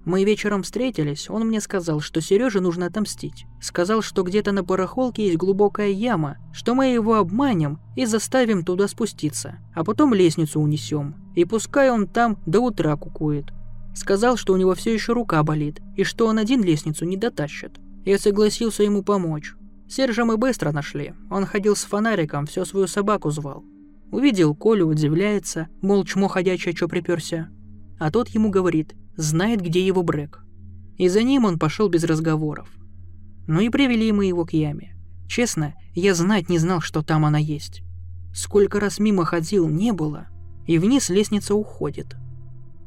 Мы 0.09 0.23
вечером 0.23 0.63
встретились, 0.63 1.29
он 1.29 1.45
мне 1.47 1.61
сказал, 1.61 1.99
что 1.99 2.19
Сереже 2.19 2.61
нужно 2.61 2.87
отомстить. 2.87 3.45
Сказал, 3.61 4.01
что 4.01 4.23
где-то 4.23 4.51
на 4.51 4.63
барахолке 4.63 5.27
есть 5.27 5.37
глубокая 5.37 5.89
яма, 5.89 6.37
что 6.51 6.73
мы 6.73 6.87
его 6.87 7.13
обманем 7.13 7.79
и 7.95 8.07
заставим 8.07 8.65
туда 8.65 8.87
спуститься, 8.87 9.59
а 9.75 9.83
потом 9.83 10.15
лестницу 10.15 10.59
унесем. 10.59 11.13
И 11.35 11.45
пускай 11.45 11.91
он 11.91 12.07
там 12.07 12.39
до 12.47 12.59
утра 12.61 12.95
кукует. 12.95 13.53
Сказал, 13.93 14.35
что 14.35 14.53
у 14.53 14.57
него 14.57 14.73
все 14.73 14.95
еще 14.95 15.13
рука 15.13 15.43
болит, 15.43 15.79
и 15.95 16.03
что 16.03 16.25
он 16.25 16.39
один 16.39 16.63
лестницу 16.63 17.05
не 17.05 17.15
дотащит. 17.15 17.79
Я 18.03 18.17
согласился 18.17 18.81
ему 18.81 19.03
помочь. 19.03 19.53
Сержа 19.87 20.25
мы 20.25 20.37
быстро 20.37 20.71
нашли. 20.71 21.13
Он 21.29 21.45
ходил 21.45 21.75
с 21.75 21.83
фонариком, 21.83 22.47
все 22.47 22.65
свою 22.65 22.87
собаку 22.87 23.29
звал. 23.29 23.63
Увидел 24.11 24.55
Колю, 24.55 24.87
удивляется, 24.87 25.67
мол, 25.83 26.03
чмо 26.03 26.29
ходячее, 26.29 26.73
чё 26.73 26.87
приперся. 26.87 27.49
А 27.99 28.09
тот 28.09 28.29
ему 28.29 28.49
говорит, 28.49 28.95
знает, 29.19 29.61
где 29.61 29.85
его 29.85 30.01
Брэк. 30.01 30.43
И 30.97 31.07
за 31.09 31.23
ним 31.23 31.45
он 31.45 31.59
пошел 31.59 31.89
без 31.89 32.03
разговоров. 32.03 32.69
Ну 33.47 33.59
и 33.59 33.69
привели 33.69 34.11
мы 34.11 34.25
его 34.25 34.45
к 34.45 34.53
яме. 34.53 34.95
Честно, 35.27 35.75
я 35.93 36.13
знать 36.15 36.49
не 36.49 36.57
знал, 36.57 36.81
что 36.81 37.01
там 37.03 37.25
она 37.25 37.37
есть. 37.37 37.81
Сколько 38.33 38.79
раз 38.79 38.99
мимо 38.99 39.25
ходил, 39.25 39.67
не 39.67 39.91
было. 39.91 40.27
И 40.67 40.77
вниз 40.77 41.09
лестница 41.09 41.55
уходит. 41.55 42.15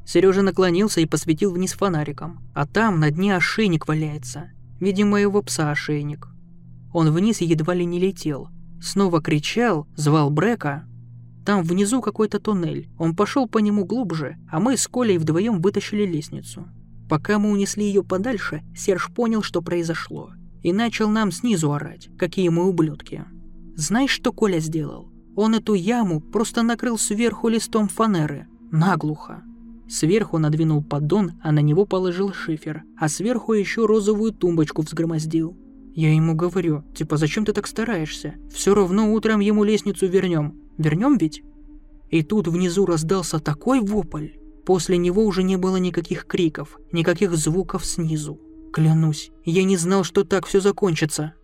Сережа 0.06 0.42
наклонился 0.42 1.00
и 1.00 1.06
посветил 1.06 1.52
вниз 1.52 1.72
фонариком. 1.72 2.40
А 2.54 2.66
там 2.66 2.98
на 2.98 3.10
дне 3.10 3.36
ошейник 3.36 3.86
валяется. 3.86 4.50
Видимо, 4.80 5.20
его 5.20 5.42
пса 5.42 5.70
ошейник. 5.70 6.28
Он 6.92 7.10
вниз 7.10 7.40
едва 7.40 7.74
ли 7.74 7.84
не 7.84 7.98
летел. 7.98 8.48
Снова 8.80 9.20
кричал, 9.20 9.86
звал 9.96 10.30
Брека, 10.30 10.86
там 11.44 11.62
внизу 11.62 12.00
какой-то 12.00 12.40
туннель. 12.40 12.88
Он 12.98 13.14
пошел 13.14 13.48
по 13.48 13.58
нему 13.58 13.84
глубже, 13.84 14.36
а 14.50 14.60
мы 14.60 14.76
с 14.76 14.86
Колей 14.86 15.18
вдвоем 15.18 15.60
вытащили 15.60 16.04
лестницу. 16.04 16.68
Пока 17.08 17.38
мы 17.38 17.50
унесли 17.50 17.84
ее 17.84 18.02
подальше, 18.02 18.62
Серж 18.76 19.10
понял, 19.14 19.42
что 19.42 19.60
произошло. 19.60 20.30
И 20.62 20.72
начал 20.72 21.10
нам 21.10 21.32
снизу 21.32 21.72
орать, 21.72 22.08
какие 22.16 22.48
мы 22.48 22.68
ублюдки. 22.68 23.24
Знаешь, 23.74 24.10
что 24.10 24.32
Коля 24.32 24.60
сделал? 24.60 25.10
Он 25.34 25.54
эту 25.54 25.74
яму 25.74 26.20
просто 26.20 26.62
накрыл 26.62 26.98
сверху 26.98 27.48
листом 27.48 27.88
фанеры. 27.88 28.46
Наглухо. 28.70 29.42
Сверху 29.88 30.38
надвинул 30.38 30.82
поддон, 30.82 31.32
а 31.42 31.52
на 31.52 31.58
него 31.60 31.84
положил 31.84 32.32
шифер, 32.32 32.82
а 32.98 33.08
сверху 33.08 33.52
еще 33.52 33.84
розовую 33.84 34.32
тумбочку 34.32 34.82
взгромоздил. 34.82 35.56
Я 35.94 36.14
ему 36.14 36.34
говорю, 36.34 36.84
типа, 36.94 37.18
зачем 37.18 37.44
ты 37.44 37.52
так 37.52 37.66
стараешься? 37.66 38.34
Все 38.50 38.74
равно 38.74 39.12
утром 39.12 39.40
ему 39.40 39.64
лестницу 39.64 40.06
вернем. 40.06 40.61
Вернем 40.78 41.16
ведь? 41.18 41.42
И 42.10 42.22
тут 42.22 42.48
внизу 42.48 42.86
раздался 42.86 43.38
такой 43.38 43.80
вопль. 43.80 44.30
После 44.64 44.96
него 44.96 45.24
уже 45.24 45.42
не 45.42 45.56
было 45.56 45.76
никаких 45.76 46.26
криков, 46.26 46.78
никаких 46.92 47.34
звуков 47.36 47.84
снизу. 47.84 48.40
Клянусь, 48.72 49.30
я 49.44 49.64
не 49.64 49.76
знал, 49.76 50.04
что 50.04 50.24
так 50.24 50.46
все 50.46 50.60
закончится. 50.60 51.34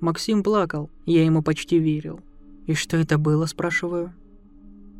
Максим 0.00 0.42
плакал, 0.42 0.90
я 1.06 1.24
ему 1.24 1.42
почти 1.42 1.78
верил. 1.78 2.20
И 2.66 2.74
что 2.74 2.96
это 2.96 3.18
было, 3.18 3.46
спрашиваю? 3.46 4.14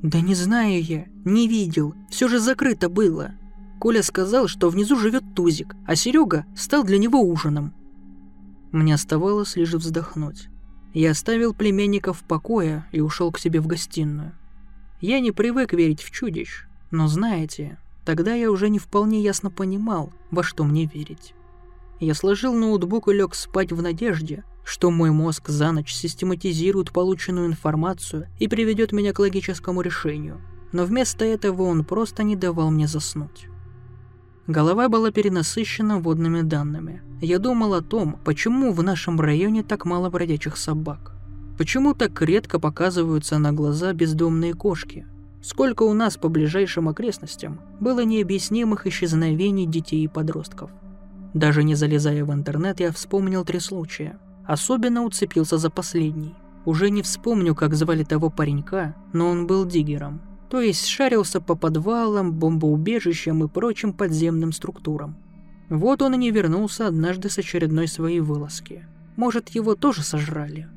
«Да 0.03 0.21
не 0.21 0.35
знаю 0.35 0.83
я, 0.83 1.07
не 1.25 1.49
видел, 1.49 1.95
все 2.11 2.29
же 2.29 2.39
закрыто 2.39 2.91
было». 2.91 3.33
Коля 3.81 4.03
сказал, 4.03 4.49
что 4.49 4.69
внизу 4.69 4.97
живет 4.99 5.25
Тузик, 5.35 5.75
а 5.87 5.97
Серега 5.97 6.47
стал 6.55 6.85
для 6.85 6.99
него 6.99 7.21
ужином. 7.21 7.73
Мне 8.71 8.95
оставалось 8.95 9.57
лишь 9.57 9.73
вздохнуть. 9.73 10.49
Я 10.95 11.11
оставил 11.11 11.53
племянника 11.55 12.13
в 12.13 12.23
покое 12.23 12.87
и 12.93 13.01
ушел 13.01 13.33
к 13.33 13.41
себе 13.41 13.61
в 13.61 13.67
гостиную. 13.67 14.33
Я 15.01 15.19
не 15.19 15.33
привык 15.33 15.73
верить 15.73 16.01
в 16.01 16.13
чудищ, 16.13 16.67
но 16.93 17.09
знаете, 17.09 17.79
тогда 18.05 18.33
я 18.35 18.49
уже 18.49 18.69
не 18.69 18.79
вполне 18.79 19.21
ясно 19.21 19.51
понимал, 19.51 20.13
во 20.31 20.45
что 20.45 20.63
мне 20.63 20.87
верить. 20.87 21.35
Я 21.99 22.15
сложил 22.15 22.55
ноутбук 22.55 23.09
и 23.09 23.13
лег 23.13 23.35
спать 23.35 23.73
в 23.73 23.83
надежде, 23.83 24.45
что 24.65 24.93
мой 24.93 25.11
мозг 25.11 25.49
за 25.49 25.73
ночь 25.73 25.93
систематизирует 25.93 26.93
полученную 26.93 27.49
информацию 27.49 28.29
и 28.39 28.47
приведет 28.47 28.93
меня 28.93 29.13
к 29.13 29.19
логическому 29.19 29.81
решению. 29.81 30.41
Но 30.71 30.85
вместо 30.85 31.25
этого 31.25 31.63
он 31.63 31.85
просто 31.85 32.23
не 32.23 32.37
давал 32.37 32.71
мне 32.71 32.87
заснуть. 32.87 33.49
Голова 34.47 34.91
была 34.91 35.11
перенасыщена 35.11 36.01
водными 36.01 36.43
данными. 36.43 37.01
Я 37.23 37.39
думал 37.39 37.73
о 37.73 37.81
том, 37.81 38.19
почему 38.25 38.73
в 38.73 38.83
нашем 38.83 39.19
районе 39.19 39.63
так 39.63 39.87
мало 39.87 40.11
бродячих 40.11 40.59
собак. 40.59 41.13
Почему 41.57 41.95
так 41.95 42.21
редко 42.21 42.59
показываются 42.61 43.39
на 43.39 43.55
глаза 43.55 43.95
бездомные 43.95 44.53
кошки? 44.53 45.07
Сколько 45.43 45.85
у 45.85 45.95
нас 45.95 46.19
по 46.19 46.29
ближайшим 46.29 46.89
окрестностям 46.89 47.59
было 47.81 48.05
необъяснимых 48.05 48.87
исчезновений 48.87 49.67
детей 49.67 50.05
и 50.05 50.09
подростков? 50.09 50.71
Даже 51.33 51.65
не 51.65 51.75
залезая 51.75 52.25
в 52.25 52.33
интернет, 52.33 52.81
я 52.81 52.93
вспомнил 52.93 53.47
три 53.47 53.61
случая. 53.61 54.19
Особенно 54.47 55.05
уцепился 55.05 55.57
за 55.57 55.71
последний. 55.71 56.35
Уже 56.67 56.91
не 56.91 57.01
вспомню, 57.01 57.55
как 57.55 57.75
звали 57.75 58.05
того 58.05 58.29
паренька, 58.29 58.95
но 59.15 59.31
он 59.31 59.47
был 59.47 59.65
диггером– 59.65 60.21
то 60.51 60.61
есть 60.61 60.87
шарился 60.87 61.41
по 61.41 61.55
подвалам, 61.55 62.33
бомбоубежищам 62.33 63.45
и 63.45 63.49
прочим 63.49 63.93
подземным 63.93 64.53
структурам. 64.53 65.17
Вот 65.69 66.03
он 66.03 66.15
и 66.15 66.19
не 66.19 66.31
вернулся 66.31 66.87
однажды 66.87 67.31
с 67.31 67.39
очередной 67.39 67.89
своей 67.89 68.21
вылазки. 68.21 68.87
Может, 69.17 69.51
его 69.51 69.75
тоже 69.75 70.03
сожрали? 70.03 70.69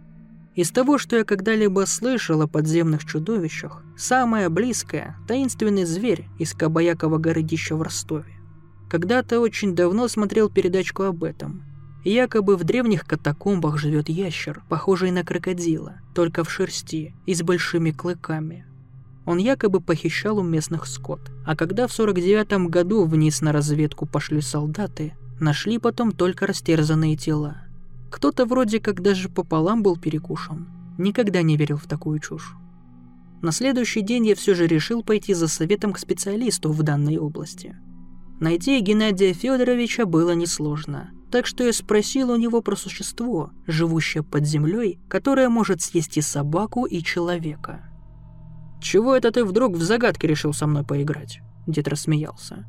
Из 0.55 0.71
того, 0.71 0.97
что 0.97 1.17
я 1.17 1.23
когда-либо 1.23 1.85
слышал 1.85 2.41
о 2.41 2.47
подземных 2.47 3.05
чудовищах, 3.05 3.83
самое 3.95 4.49
близкое– 4.49 5.15
таинственный 5.27 5.85
зверь 5.85 6.25
из 6.39 6.53
Кабаякова 6.53 7.17
городища 7.17 7.75
в 7.75 7.81
Ростове. 7.81 8.33
Когда-то 8.89 9.39
очень 9.39 9.75
давно 9.75 10.07
смотрел 10.07 10.49
передачку 10.49 11.03
об 11.03 11.23
этом. 11.23 11.63
Якобы 12.03 12.55
в 12.55 12.63
древних 12.63 13.05
катакомбах 13.05 13.77
живет 13.77 14.07
ящер, 14.07 14.63
похожий 14.69 15.11
на 15.11 15.23
крокодила, 15.23 15.97
только 16.15 16.43
в 16.43 16.49
шерсти 16.49 17.13
и 17.25 17.35
с 17.35 17.43
большими 17.43 17.91
клыками– 17.91 18.65
он 19.27 19.39
якобы 19.39 19.81
похищал 19.81 20.39
у 20.39 20.41
местных 20.41 20.87
скот. 20.87 21.19
А 21.45 21.57
когда 21.57 21.87
в 21.87 21.91
49 21.91 22.69
году 22.69 23.03
вниз 23.03 23.41
на 23.41 23.51
разведку 23.51 24.05
пошли 24.05 24.39
солдаты, 24.39 25.15
нашли 25.41 25.79
потом 25.79 26.13
только 26.13 26.47
растерзанные 26.47 27.17
тела. 27.17 27.57
Кто-то 28.09 28.45
вроде 28.45 28.79
как 28.79 29.01
даже 29.01 29.27
пополам 29.27 29.83
был 29.83 29.97
перекушен. 29.97 30.69
Никогда 30.97 31.41
не 31.41 31.57
верил 31.57 31.75
в 31.75 31.87
такую 31.87 32.19
чушь. 32.19 32.55
На 33.41 33.51
следующий 33.51 34.01
день 34.01 34.27
я 34.27 34.33
все 34.33 34.55
же 34.55 34.65
решил 34.65 35.03
пойти 35.03 35.33
за 35.33 35.49
советом 35.49 35.91
к 35.91 35.99
специалисту 35.99 36.71
в 36.71 36.81
данной 36.81 37.17
области. 37.17 37.75
Найти 38.39 38.79
Геннадия 38.79 39.33
Федоровича 39.33 40.05
было 40.05 40.31
несложно, 40.35 41.11
так 41.31 41.47
что 41.47 41.65
я 41.65 41.73
спросил 41.73 42.31
у 42.31 42.37
него 42.37 42.61
про 42.61 42.77
существо, 42.77 43.51
живущее 43.67 44.23
под 44.23 44.45
землей, 44.45 44.99
которое 45.09 45.49
может 45.49 45.81
съесть 45.81 46.15
и 46.15 46.21
собаку, 46.21 46.85
и 46.85 47.03
человека. 47.03 47.86
«Чего 48.81 49.15
это 49.15 49.31
ты 49.31 49.43
вдруг 49.43 49.75
в 49.75 49.81
загадки 49.81 50.25
решил 50.25 50.53
со 50.53 50.67
мной 50.67 50.83
поиграть?» 50.83 51.39
Дед 51.65 51.87
рассмеялся. 51.87 52.65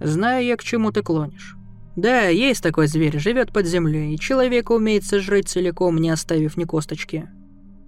«Знаю 0.00 0.44
я, 0.44 0.56
к 0.56 0.62
чему 0.62 0.92
ты 0.92 1.02
клонишь. 1.02 1.56
Да, 1.98 2.28
есть 2.28 2.62
такой 2.62 2.86
зверь, 2.86 3.18
живет 3.18 3.52
под 3.52 3.66
землей, 3.66 4.14
и 4.14 4.18
человека 4.18 4.70
умеет 4.70 5.04
сожрать 5.04 5.48
целиком, 5.48 5.96
не 5.96 6.10
оставив 6.10 6.56
ни 6.56 6.62
косточки. 6.62 7.28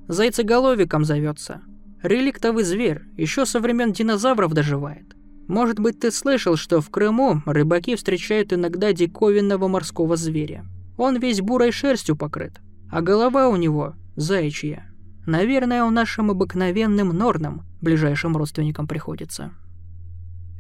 Зайцеголовиком 0.09 1.05
зовется. 1.05 1.61
Реликтовый 2.03 2.65
зверь, 2.65 3.03
еще 3.17 3.47
со 3.47 3.61
времен 3.61 3.93
динозавров 3.93 4.53
доживает. 4.53 5.15
Может 5.47 5.79
быть, 5.79 6.01
ты 6.01 6.11
слышал, 6.11 6.57
что 6.57 6.81
в 6.81 6.91
Крыму 6.91 7.43
рыбаки 7.47 7.95
встречают 7.95 8.53
иногда 8.53 8.93
диковинного 8.93 9.69
морского 9.69 10.17
зверя. 10.17 10.65
Он 10.99 11.21
весь 11.21 11.41
бурой 11.41 11.71
шерстью 11.71 12.17
покрыт, 12.17 12.61
а 12.91 13.03
голова 13.03 13.49
у 13.49 13.55
него 13.55 13.95
заячья. 14.17 14.90
Наверное, 15.27 15.85
он 15.85 15.95
нашим 15.95 16.31
обыкновенным 16.31 17.09
норнам, 17.11 17.65
ближайшим 17.81 18.37
родственникам, 18.37 18.87
приходится. 18.87 19.53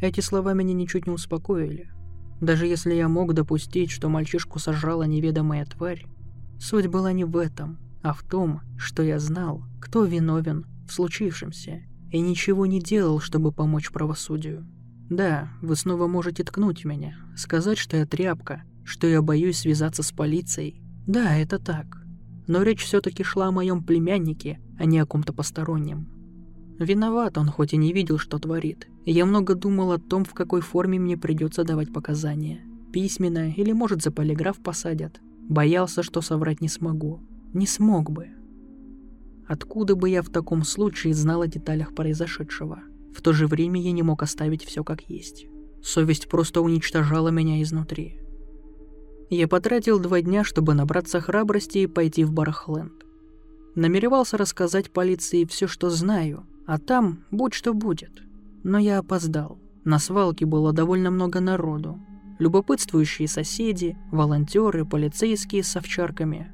Эти 0.00 0.20
слова 0.20 0.52
меня 0.52 0.74
ничуть 0.74 1.06
не 1.06 1.12
успокоили. 1.12 1.90
Даже 2.40 2.66
если 2.66 2.94
я 2.94 3.08
мог 3.08 3.34
допустить, 3.34 3.90
что 3.90 4.08
мальчишку 4.08 4.58
сожрала 4.58 5.04
неведомая 5.04 5.64
тварь, 5.66 6.06
суть 6.58 6.86
была 6.86 7.12
не 7.12 7.24
в 7.24 7.36
этом, 7.36 7.78
а 8.02 8.12
в 8.12 8.22
том, 8.22 8.60
что 8.78 9.02
я 9.02 9.18
знал, 9.18 9.62
кто 9.80 10.04
виновен 10.04 10.66
в 10.86 10.92
случившемся, 10.92 11.82
и 12.10 12.20
ничего 12.20 12.66
не 12.66 12.80
делал, 12.80 13.20
чтобы 13.20 13.52
помочь 13.52 13.90
правосудию. 13.90 14.66
Да, 15.10 15.50
вы 15.60 15.76
снова 15.76 16.06
можете 16.06 16.44
ткнуть 16.44 16.84
меня, 16.84 17.16
сказать, 17.36 17.78
что 17.78 17.96
я 17.96 18.06
тряпка, 18.06 18.62
что 18.84 19.06
я 19.06 19.22
боюсь 19.22 19.58
связаться 19.58 20.02
с 20.02 20.12
полицией. 20.12 20.82
Да, 21.06 21.36
это 21.36 21.58
так 21.58 22.00
но 22.50 22.64
речь 22.64 22.82
все-таки 22.82 23.22
шла 23.22 23.46
о 23.46 23.52
моем 23.52 23.80
племяннике, 23.80 24.58
а 24.76 24.84
не 24.84 24.98
о 24.98 25.06
ком-то 25.06 25.32
постороннем. 25.32 26.08
Виноват 26.80 27.38
он, 27.38 27.46
хоть 27.46 27.74
и 27.74 27.76
не 27.76 27.92
видел, 27.92 28.18
что 28.18 28.40
творит. 28.40 28.88
Я 29.06 29.24
много 29.24 29.54
думал 29.54 29.92
о 29.92 29.98
том, 29.98 30.24
в 30.24 30.34
какой 30.34 30.60
форме 30.60 30.98
мне 30.98 31.16
придется 31.16 31.62
давать 31.62 31.92
показания. 31.92 32.62
Письменно 32.92 33.52
или, 33.52 33.70
может, 33.70 34.02
за 34.02 34.10
полиграф 34.10 34.58
посадят. 34.58 35.20
Боялся, 35.48 36.02
что 36.02 36.22
соврать 36.22 36.60
не 36.60 36.68
смогу. 36.68 37.20
Не 37.54 37.68
смог 37.68 38.10
бы. 38.10 38.30
Откуда 39.46 39.94
бы 39.94 40.10
я 40.10 40.20
в 40.20 40.28
таком 40.28 40.64
случае 40.64 41.14
знал 41.14 41.42
о 41.42 41.46
деталях 41.46 41.94
произошедшего? 41.94 42.80
В 43.14 43.22
то 43.22 43.32
же 43.32 43.46
время 43.46 43.80
я 43.80 43.92
не 43.92 44.02
мог 44.02 44.24
оставить 44.24 44.64
все 44.64 44.82
как 44.82 45.02
есть. 45.08 45.46
Совесть 45.84 46.28
просто 46.28 46.62
уничтожала 46.62 47.28
меня 47.28 47.62
изнутри. 47.62 48.18
Я 49.30 49.46
потратил 49.46 50.00
два 50.00 50.20
дня, 50.22 50.42
чтобы 50.42 50.74
набраться 50.74 51.20
храбрости 51.20 51.78
и 51.78 51.86
пойти 51.86 52.24
в 52.24 52.32
Барахленд. 52.32 53.04
Намеревался 53.76 54.36
рассказать 54.36 54.90
полиции 54.90 55.44
все, 55.44 55.68
что 55.68 55.88
знаю, 55.88 56.44
а 56.66 56.78
там 56.78 57.20
будь 57.30 57.54
что 57.54 57.72
будет. 57.72 58.22
Но 58.64 58.76
я 58.78 58.98
опоздал. 58.98 59.60
На 59.84 60.00
свалке 60.00 60.46
было 60.46 60.72
довольно 60.72 61.12
много 61.12 61.38
народу. 61.38 62.00
Любопытствующие 62.40 63.28
соседи, 63.28 63.96
волонтеры, 64.10 64.84
полицейские 64.84 65.62
с 65.62 65.76
овчарками. 65.76 66.52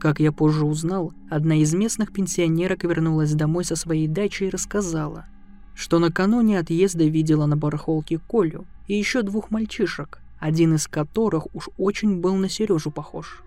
Как 0.00 0.18
я 0.18 0.32
позже 0.32 0.64
узнал, 0.64 1.12
одна 1.30 1.54
из 1.56 1.72
местных 1.72 2.12
пенсионерок 2.12 2.82
вернулась 2.82 3.34
домой 3.34 3.64
со 3.64 3.76
своей 3.76 4.08
дачи 4.08 4.44
и 4.44 4.50
рассказала, 4.50 5.26
что 5.74 6.00
накануне 6.00 6.58
отъезда 6.58 7.04
видела 7.04 7.46
на 7.46 7.56
барахолке 7.56 8.18
Колю 8.18 8.66
и 8.88 8.94
еще 8.94 9.22
двух 9.22 9.52
мальчишек, 9.52 10.20
один 10.38 10.74
из 10.74 10.86
которых 10.86 11.46
уж 11.54 11.68
очень 11.76 12.20
был 12.20 12.36
на 12.36 12.48
Сережу 12.48 12.90
похож. 12.90 13.42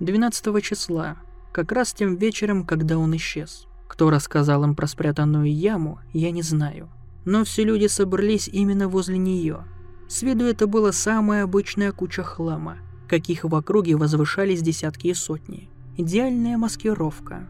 12 0.00 0.62
числа, 0.62 1.16
как 1.52 1.72
раз 1.72 1.92
тем 1.92 2.16
вечером, 2.16 2.64
когда 2.64 2.98
он 2.98 3.16
исчез. 3.16 3.66
Кто 3.88 4.10
рассказал 4.10 4.64
им 4.64 4.74
про 4.74 4.86
спрятанную 4.86 5.52
яму, 5.52 6.00
я 6.12 6.30
не 6.30 6.42
знаю. 6.42 6.88
Но 7.24 7.44
все 7.44 7.64
люди 7.64 7.86
собрались 7.86 8.48
именно 8.48 8.88
возле 8.88 9.18
нее. 9.18 9.64
С 10.08 10.22
виду 10.22 10.44
это 10.44 10.66
была 10.66 10.92
самая 10.92 11.44
обычная 11.44 11.92
куча 11.92 12.22
хлама, 12.22 12.78
каких 13.08 13.44
в 13.44 13.54
округе 13.54 13.96
возвышались 13.96 14.62
десятки 14.62 15.08
и 15.08 15.14
сотни. 15.14 15.68
Идеальная 15.96 16.58
маскировка. 16.58 17.48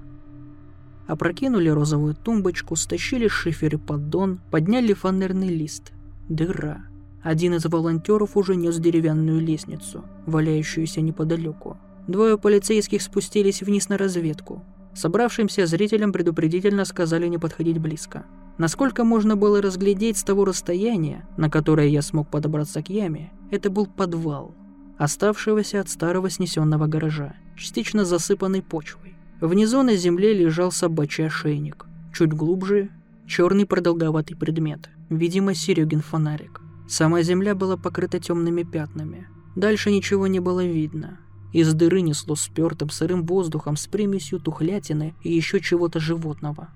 Опрокинули 1.07 1.69
розовую 1.69 2.15
тумбочку, 2.15 2.77
стащили 2.77 3.29
шифер 3.29 3.75
и 3.75 3.79
поддон, 3.79 4.41
подняли 4.51 4.93
фанерный 4.93 5.49
лист. 5.49 5.93
Дыра. 6.29 6.87
Один 7.27 7.55
из 7.55 7.65
волонтеров 7.65 8.37
уже 8.37 8.55
нес 8.55 8.79
деревянную 8.79 9.41
лестницу, 9.41 10.05
валяющуюся 10.27 11.01
неподалеку. 11.01 11.77
Двое 12.07 12.39
полицейских 12.39 13.03
спустились 13.03 13.63
вниз 13.63 13.89
на 13.89 13.99
разведку. 13.99 14.63
Собравшимся 14.95 15.67
зрителям 15.67 16.13
предупредительно 16.13 16.85
сказали 16.85 17.27
не 17.27 17.39
подходить 17.39 17.79
близко. 17.79 18.25
Насколько 18.59 19.03
можно 19.03 19.35
было 19.35 19.61
разглядеть 19.61 20.19
с 20.19 20.23
того 20.23 20.45
расстояния, 20.45 21.27
на 21.37 21.51
которое 21.51 21.89
я 21.89 22.01
смог 22.01 22.31
подобраться 22.31 22.81
к 22.81 22.91
яме, 22.91 23.33
это 23.51 23.71
был 23.71 23.87
подвал, 23.87 24.55
оставшегося 24.97 25.81
от 25.81 25.89
старого 25.89 26.31
снесенного 26.31 26.87
гаража, 26.87 27.35
частично 27.57 28.05
засыпанный 28.05 28.63
почвой. 28.63 29.17
Внизу 29.41 29.83
на 29.83 29.97
земле 29.97 30.33
лежал 30.33 30.71
собачий 30.71 31.27
ошейник. 31.27 31.87
Чуть 32.15 32.33
глубже– 32.33 32.89
черный 33.27 33.67
продолговатый 33.67 34.37
предмет, 34.37 34.91
видимо, 35.11 35.55
Серегин 35.55 36.03
фонарик. 36.03 36.61
Сама 36.89 37.23
земля 37.23 37.55
была 37.55 37.77
покрыта 37.77 38.21
темными 38.21 38.63
пятнами. 38.63 39.29
Дальше 39.57 39.91
ничего 39.91 40.27
не 40.27 40.41
было 40.41 40.65
видно. 40.65 41.19
Из 41.53 41.73
дыры 41.75 42.01
несло 42.01 42.37
спертым 42.37 42.91
сырым 42.91 43.25
воздухом 43.25 43.77
с 43.77 43.87
примесью 43.87 44.41
тухлятины 44.41 45.15
и 45.23 45.33
еще 45.33 45.61
чего-то 45.61 45.99
животного. 45.99 46.69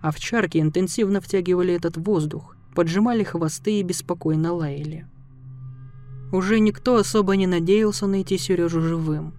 Овчарки 0.00 0.58
интенсивно 0.58 1.20
втягивали 1.20 1.74
этот 1.74 1.96
воздух, 1.96 2.56
поджимали 2.74 3.22
хвосты 3.22 3.80
и 3.80 3.82
беспокойно 3.82 4.52
лаяли. 4.52 5.06
Уже 6.32 6.60
никто 6.60 6.96
особо 6.96 7.36
не 7.36 7.46
надеялся 7.46 8.06
найти 8.06 8.38
Сережу 8.38 8.80
живым. 8.80 9.34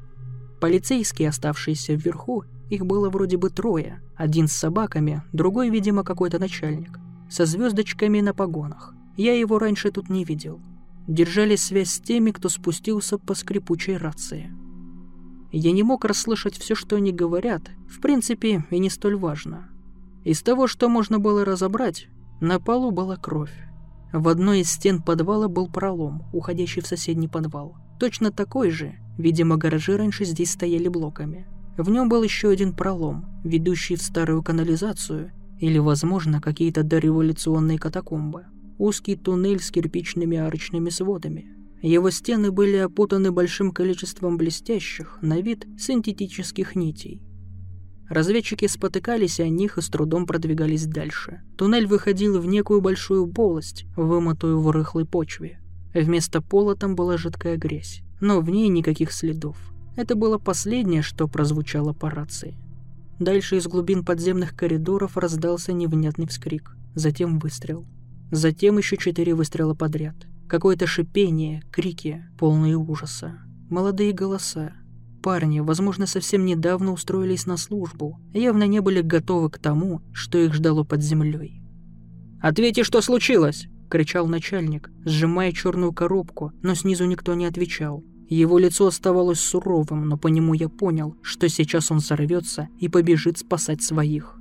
Полицейские, 0.60 1.30
оставшиеся 1.30 1.94
вверху, 1.94 2.44
их 2.70 2.86
было 2.86 3.10
вроде 3.10 3.38
бы 3.38 3.50
трое. 3.50 4.02
Один 4.16 4.48
с 4.48 4.54
собаками, 4.54 5.24
другой, 5.34 5.70
видимо, 5.70 6.04
какой-то 6.04 6.38
начальник. 6.38 7.00
Со 7.30 7.46
звездочками 7.46 8.20
на 8.20 8.34
погонах. 8.34 8.94
Я 9.22 9.38
его 9.38 9.60
раньше 9.60 9.92
тут 9.92 10.10
не 10.10 10.26
видел. 10.26 10.60
Держали 11.08 11.56
связь 11.56 11.92
с 11.92 12.00
теми, 12.00 12.32
кто 12.32 12.50
спустился 12.50 13.20
по 13.20 13.36
скрипучей 13.36 13.96
рации. 13.96 14.52
Я 15.52 15.74
не 15.74 15.84
мог 15.84 16.06
расслышать 16.06 16.58
все, 16.58 16.74
что 16.74 16.96
они 16.96 17.12
говорят, 17.12 17.70
в 17.88 18.02
принципе, 18.02 18.66
и 18.72 18.80
не 18.80 18.90
столь 18.90 19.18
важно. 19.18 19.70
Из 20.24 20.42
того, 20.42 20.66
что 20.66 20.90
можно 20.90 21.20
было 21.20 21.46
разобрать, 21.46 22.08
на 22.40 22.60
полу 22.60 22.90
была 22.90 23.16
кровь. 23.16 23.54
В 24.12 24.28
одной 24.28 24.62
из 24.62 24.72
стен 24.72 25.04
подвала 25.04 25.48
был 25.48 25.68
пролом, 25.68 26.24
уходящий 26.34 26.82
в 26.82 26.88
соседний 26.88 27.28
подвал. 27.28 27.76
Точно 28.00 28.32
такой 28.32 28.72
же, 28.72 28.96
видимо, 29.20 29.58
гаражи 29.58 29.98
раньше 29.98 30.26
здесь 30.26 30.50
стояли 30.50 30.88
блоками. 30.88 31.46
В 31.78 31.92
нем 31.92 32.10
был 32.10 32.24
еще 32.24 32.50
один 32.50 32.74
пролом, 32.74 33.28
ведущий 33.44 33.98
в 33.98 34.02
старую 34.02 34.42
канализацию 34.42 35.32
или, 35.60 35.78
возможно, 35.78 36.42
какие-то 36.42 36.82
дореволюционные 36.82 37.78
катакомбы. 37.78 38.48
Узкий 38.84 39.16
туннель 39.16 39.62
с 39.62 39.70
кирпичными 39.70 40.38
арочными 40.38 40.90
сводами. 40.90 41.56
Его 41.84 42.10
стены 42.10 42.50
были 42.50 42.78
опутаны 42.78 43.32
большим 43.32 43.70
количеством 43.70 44.38
блестящих, 44.38 45.20
на 45.22 45.40
вид, 45.40 45.68
синтетических 45.78 46.76
нитей. 46.76 47.22
Разведчики 48.10 48.66
спотыкались 48.66 49.40
о 49.40 49.48
них 49.48 49.78
и 49.78 49.82
с 49.82 49.90
трудом 49.90 50.26
продвигались 50.26 50.88
дальше. 50.88 51.44
Туннель 51.60 51.86
выходил 51.86 52.40
в 52.40 52.48
некую 52.48 52.82
большую 52.82 53.28
полость, 53.28 53.86
вымытую 53.96 54.60
в 54.60 54.72
рыхлой 54.72 55.06
почве. 55.06 55.60
Вместо 55.94 56.42
пола 56.42 56.76
там 56.76 56.96
была 56.96 57.18
жидкая 57.18 57.58
грязь, 57.58 58.02
но 58.20 58.42
в 58.42 58.50
ней 58.50 58.68
никаких 58.68 59.12
следов. 59.12 59.58
Это 59.96 60.16
было 60.16 60.40
последнее, 60.40 61.04
что 61.04 61.28
прозвучало 61.28 61.94
по 61.94 62.10
рации. 62.10 62.56
Дальше 63.20 63.58
из 63.58 63.68
глубин 63.68 64.04
подземных 64.04 64.56
коридоров 64.56 65.18
раздался 65.18 65.72
невнятный 65.72 66.26
вскрик, 66.26 66.76
затем 66.96 67.38
выстрел. 67.38 67.86
Затем 68.32 68.78
еще 68.78 68.98
четыре 68.98 69.36
выстрела 69.36 69.76
подряд. 69.76 70.16
Какое-то 70.48 70.88
шипение, 70.88 71.64
крики, 71.72 72.26
полные 72.40 72.76
ужаса. 72.76 73.40
Молодые 73.70 74.12
голоса, 74.12 74.74
Парни, 75.22 75.60
возможно, 75.60 76.08
совсем 76.08 76.46
недавно 76.46 76.92
устроились 76.94 77.46
на 77.46 77.56
службу, 77.58 78.20
явно 78.34 78.66
не 78.66 78.80
были 78.80 79.02
готовы 79.02 79.52
к 79.52 79.60
тому, 79.60 80.02
что 80.14 80.40
их 80.40 80.54
ждало 80.54 80.84
под 80.84 81.04
землей. 81.04 81.62
«Ответьте, 82.42 82.84
что 82.84 83.02
случилось!»– 83.02 83.68
кричал 83.90 84.28
начальник, 84.28 84.90
сжимая 85.06 85.52
черную 85.52 85.94
коробку, 85.94 86.54
но 86.64 86.74
снизу 86.74 87.06
никто 87.06 87.36
не 87.36 87.46
отвечал. 87.46 88.04
Его 88.30 88.58
лицо 88.58 88.88
оставалось 88.88 89.40
суровым, 89.40 90.08
но 90.08 90.18
по 90.18 90.28
нему 90.28 90.56
я 90.56 90.70
понял, 90.70 91.16
что 91.22 91.48
сейчас 91.50 91.92
он 91.92 92.00
сорвется 92.00 92.70
и 92.80 92.88
побежит 92.88 93.38
спасать 93.38 93.84
своих. 93.84 94.41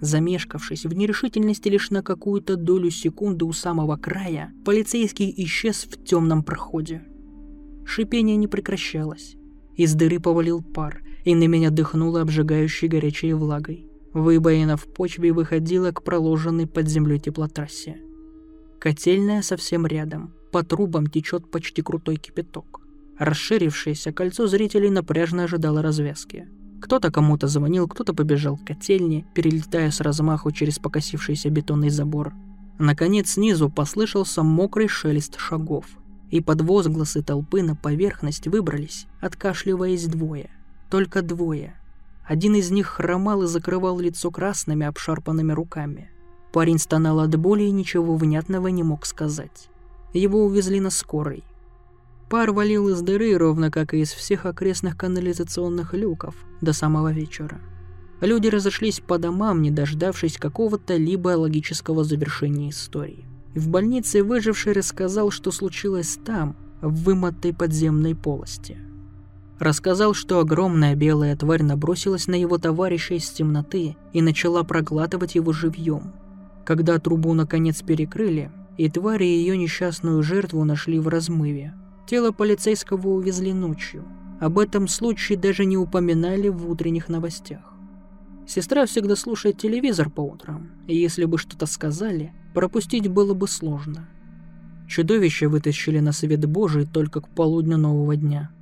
Замешкавшись 0.00 0.86
в 0.86 0.92
нерешительности 0.92 1.68
лишь 1.68 1.90
на 1.90 2.02
какую-то 2.02 2.56
долю 2.56 2.90
секунды 2.90 3.44
у 3.44 3.52
самого 3.52 3.96
края, 3.96 4.52
полицейский 4.64 5.32
исчез 5.38 5.84
в 5.84 6.04
темном 6.04 6.44
проходе. 6.44 7.02
Шипение 7.84 8.36
не 8.36 8.46
прекращалось. 8.46 9.36
Из 9.76 9.94
дыры 9.94 10.20
повалил 10.20 10.62
пар, 10.62 11.02
и 11.24 11.34
на 11.34 11.46
меня 11.46 11.70
дыхнуло 11.70 12.20
обжигающей 12.20 12.86
горячей 12.86 13.32
влагой. 13.32 13.86
Выбоина 14.12 14.76
в 14.76 14.86
почве 14.86 15.32
выходила 15.32 15.90
к 15.90 16.02
проложенной 16.02 16.66
под 16.66 16.88
землей 16.88 17.18
теплотрассе. 17.18 18.00
Котельная 18.78 19.42
совсем 19.42 19.86
рядом. 19.86 20.34
По 20.52 20.62
трубам 20.62 21.08
течет 21.08 21.50
почти 21.50 21.82
крутой 21.82 22.16
кипяток. 22.16 22.80
Расширившееся 23.18 24.12
кольцо 24.12 24.46
зрителей 24.46 24.90
напряжно 24.90 25.44
ожидало 25.44 25.82
развязки. 25.82 26.48
Кто-то 26.80 27.10
кому-то 27.10 27.48
звонил, 27.48 27.88
кто-то 27.88 28.14
побежал 28.14 28.56
к 28.56 28.64
котельне, 28.64 29.24
перелетая 29.34 29.90
с 29.90 30.00
размаху 30.00 30.52
через 30.52 30.78
покосившийся 30.78 31.50
бетонный 31.50 31.90
забор. 31.90 32.32
Наконец 32.78 33.32
снизу 33.32 33.68
послышался 33.68 34.42
мокрый 34.42 34.88
шелест 34.88 35.38
шагов 35.38 35.86
и 36.30 36.40
под 36.40 36.60
возгласы 36.60 37.22
толпы 37.22 37.62
на 37.62 37.74
поверхность 37.74 38.46
выбрались, 38.46 39.06
откашливаясь 39.20 40.06
двое. 40.06 40.50
Только 40.90 41.22
двое. 41.22 41.74
Один 42.24 42.54
из 42.54 42.70
них 42.70 42.86
хромал 42.86 43.42
и 43.42 43.46
закрывал 43.46 43.98
лицо 43.98 44.30
красными 44.30 44.86
обшарпанными 44.86 45.52
руками. 45.52 46.10
Парень 46.52 46.78
стонал 46.78 47.20
от 47.20 47.34
боли 47.36 47.64
и 47.64 47.70
ничего 47.70 48.16
внятного 48.16 48.68
не 48.68 48.82
мог 48.82 49.06
сказать. 49.06 49.68
Его 50.12 50.44
увезли 50.44 50.80
на 50.80 50.90
скорой. 50.90 51.42
Пар 52.28 52.52
валил 52.52 52.88
из 52.90 53.00
дыры, 53.00 53.36
ровно 53.38 53.70
как 53.70 53.94
и 53.94 54.00
из 54.00 54.12
всех 54.12 54.44
окрестных 54.44 54.96
канализационных 54.96 55.94
люков, 55.94 56.34
до 56.60 56.74
самого 56.74 57.10
вечера. 57.10 57.58
Люди 58.20 58.48
разошлись 58.48 59.00
по 59.00 59.16
домам, 59.18 59.62
не 59.62 59.70
дождавшись 59.70 60.36
какого-то 60.36 60.96
либо 60.96 61.28
логического 61.30 62.04
завершения 62.04 62.70
истории. 62.70 63.24
В 63.54 63.68
больнице 63.68 64.22
выживший 64.22 64.72
рассказал, 64.72 65.30
что 65.30 65.50
случилось 65.50 66.18
там, 66.24 66.54
в 66.82 67.04
вымытой 67.04 67.54
подземной 67.54 68.14
полости. 68.14 68.76
Рассказал, 69.58 70.14
что 70.14 70.38
огромная 70.40 70.94
белая 70.94 71.34
тварь 71.34 71.62
набросилась 71.62 72.28
на 72.28 72.34
его 72.34 72.58
товарища 72.58 73.14
из 73.14 73.28
темноты 73.30 73.96
и 74.12 74.20
начала 74.20 74.62
проглатывать 74.64 75.34
его 75.34 75.52
живьем. 75.52 76.12
Когда 76.64 76.98
трубу 76.98 77.34
наконец 77.34 77.82
перекрыли, 77.82 78.52
и 78.76 78.88
твари 78.88 79.24
ее 79.24 79.56
несчастную 79.56 80.22
жертву 80.22 80.64
нашли 80.64 81.00
в 81.00 81.08
размыве. 81.08 81.74
Тело 82.08 82.32
полицейского 82.32 83.06
увезли 83.06 83.52
ночью. 83.52 84.02
Об 84.40 84.58
этом 84.58 84.88
случае 84.88 85.36
даже 85.36 85.66
не 85.66 85.76
упоминали 85.76 86.48
в 86.48 86.70
утренних 86.70 87.10
новостях. 87.10 87.74
Сестра 88.46 88.86
всегда 88.86 89.14
слушает 89.14 89.58
телевизор 89.58 90.08
по 90.08 90.22
утрам, 90.22 90.70
и 90.86 90.96
если 90.96 91.26
бы 91.26 91.36
что-то 91.36 91.66
сказали, 91.66 92.32
пропустить 92.54 93.08
было 93.08 93.34
бы 93.34 93.46
сложно. 93.46 94.08
Чудовище 94.88 95.48
вытащили 95.48 95.98
на 95.98 96.12
свет 96.12 96.46
Божий 96.46 96.86
только 96.86 97.20
к 97.20 97.28
полудню 97.28 97.76
нового 97.76 98.16
дня. 98.16 98.52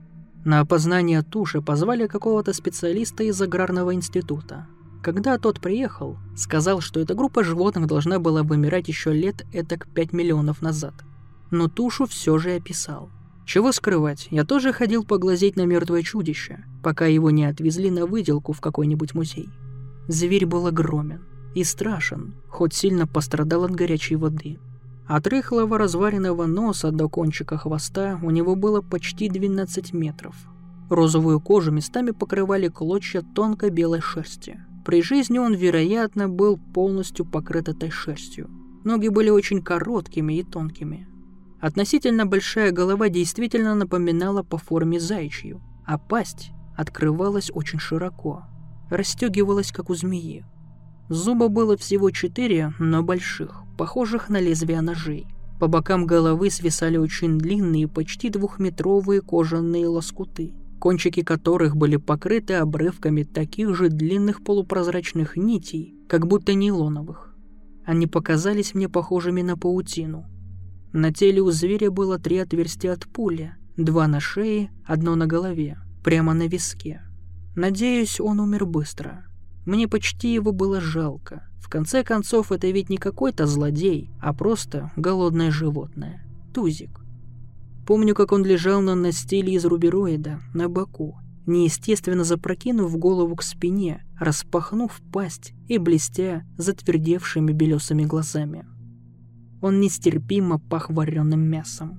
На 0.44 0.58
опознание 0.58 1.22
туши 1.22 1.62
позвали 1.62 2.08
какого-то 2.08 2.52
специалиста 2.52 3.22
из 3.22 3.40
аграрного 3.40 3.94
института. 3.94 4.66
Когда 5.04 5.38
тот 5.38 5.60
приехал, 5.60 6.18
сказал, 6.36 6.80
что 6.80 6.98
эта 6.98 7.14
группа 7.14 7.44
животных 7.44 7.86
должна 7.86 8.18
была 8.18 8.42
вымирать 8.42 8.88
еще 8.88 9.12
лет 9.12 9.46
этак 9.52 9.86
5 9.86 10.12
миллионов 10.12 10.62
назад. 10.62 10.94
Но 11.52 11.68
тушу 11.68 12.06
все 12.06 12.38
же 12.38 12.56
описал. 12.56 13.12
Чего 13.46 13.70
скрывать, 13.70 14.26
я 14.32 14.44
тоже 14.44 14.72
ходил 14.72 15.04
поглазеть 15.04 15.54
на 15.54 15.66
мертвое 15.66 16.02
чудище, 16.02 16.64
пока 16.82 17.06
его 17.06 17.30
не 17.30 17.44
отвезли 17.44 17.92
на 17.92 18.04
выделку 18.04 18.52
в 18.52 18.60
какой-нибудь 18.60 19.14
музей. 19.14 19.48
Зверь 20.08 20.46
был 20.46 20.66
огромен 20.66 21.22
и 21.54 21.62
страшен, 21.62 22.34
хоть 22.48 22.74
сильно 22.74 23.06
пострадал 23.06 23.62
от 23.62 23.70
горячей 23.70 24.16
воды. 24.16 24.58
От 25.06 25.28
рыхлого 25.28 25.78
разваренного 25.78 26.46
носа 26.46 26.90
до 26.90 27.08
кончика 27.08 27.56
хвоста 27.56 28.18
у 28.20 28.30
него 28.30 28.56
было 28.56 28.80
почти 28.80 29.28
12 29.28 29.92
метров. 29.92 30.34
Розовую 30.90 31.40
кожу 31.40 31.70
местами 31.70 32.10
покрывали 32.10 32.66
клочья 32.66 33.22
тонкой 33.22 33.70
белой 33.70 34.00
шерсти. 34.00 34.58
При 34.84 35.02
жизни 35.02 35.38
он, 35.38 35.54
вероятно, 35.54 36.28
был 36.28 36.58
полностью 36.58 37.24
покрыт 37.24 37.68
этой 37.68 37.90
шерстью. 37.90 38.50
Ноги 38.82 39.06
были 39.06 39.30
очень 39.30 39.62
короткими 39.62 40.34
и 40.34 40.42
тонкими. 40.42 41.08
Относительно 41.60 42.26
большая 42.26 42.70
голова 42.70 43.08
действительно 43.08 43.74
напоминала 43.74 44.42
по 44.42 44.58
форме 44.58 45.00
зайчью, 45.00 45.62
а 45.86 45.98
пасть 45.98 46.50
открывалась 46.76 47.50
очень 47.52 47.78
широко– 47.78 48.44
расстегивалась, 48.90 49.72
как 49.72 49.90
у 49.90 49.94
змеи. 49.94 50.44
Зуба 51.08 51.48
было 51.48 51.76
всего 51.76 52.10
четыре, 52.10 52.72
но 52.78 53.02
больших, 53.02 53.62
похожих 53.78 54.28
на 54.28 54.40
лезвия 54.40 54.80
ножей. 54.80 55.26
По 55.60 55.68
бокам 55.68 56.06
головы 56.06 56.50
свисали 56.50 56.96
очень 56.96 57.38
длинные, 57.38 57.88
почти 57.88 58.28
двухметровые 58.28 59.22
кожаные 59.22 59.86
лоскуты, 59.86 60.52
кончики 60.78 61.22
которых 61.22 61.76
были 61.76 61.96
покрыты 61.96 62.54
обрывками 62.54 63.22
таких 63.22 63.74
же 63.74 63.88
длинных 63.88 64.44
полупрозрачных 64.44 65.36
нитей, 65.36 65.94
как 66.08 66.26
будто 66.26 66.54
нейлоновых. 66.54 67.34
Они 67.84 68.06
показались 68.06 68.74
мне 68.74 68.88
похожими 68.88 69.42
на 69.42 69.56
паутину. 69.56 70.26
На 70.96 71.12
теле 71.12 71.42
у 71.42 71.50
зверя 71.50 71.90
было 71.90 72.18
три 72.18 72.38
отверстия 72.38 72.94
от 72.94 73.06
пули, 73.06 73.52
два 73.76 74.08
на 74.08 74.18
шее, 74.18 74.70
одно 74.86 75.14
на 75.14 75.26
голове, 75.26 75.76
прямо 76.02 76.32
на 76.32 76.46
виске. 76.46 77.02
Надеюсь, 77.54 78.18
он 78.18 78.40
умер 78.40 78.64
быстро. 78.64 79.26
Мне 79.66 79.88
почти 79.88 80.32
его 80.32 80.52
было 80.52 80.80
жалко. 80.80 81.46
В 81.58 81.68
конце 81.68 82.02
концов, 82.02 82.50
это 82.50 82.68
ведь 82.70 82.88
не 82.88 82.96
какой-то 82.96 83.46
злодей, 83.46 84.10
а 84.22 84.32
просто 84.32 84.90
голодное 84.96 85.50
животное. 85.50 86.26
Тузик. 86.54 87.02
Помню, 87.86 88.14
как 88.14 88.32
он 88.32 88.42
лежал 88.42 88.80
на 88.80 88.94
настиле 88.94 89.52
из 89.52 89.66
рубероида, 89.66 90.40
на 90.54 90.70
боку, 90.70 91.18
неестественно 91.44 92.24
запрокинув 92.24 92.96
голову 92.96 93.36
к 93.36 93.42
спине, 93.42 94.02
распахнув 94.18 94.98
пасть 95.12 95.52
и 95.68 95.76
блестя 95.76 96.46
затвердевшими 96.56 97.52
белесыми 97.52 98.04
глазами. 98.04 98.64
Он 99.66 99.80
нестерпимо 99.80 100.60
пах 100.60 100.90
вареным 100.90 101.40
мясом. 101.40 101.98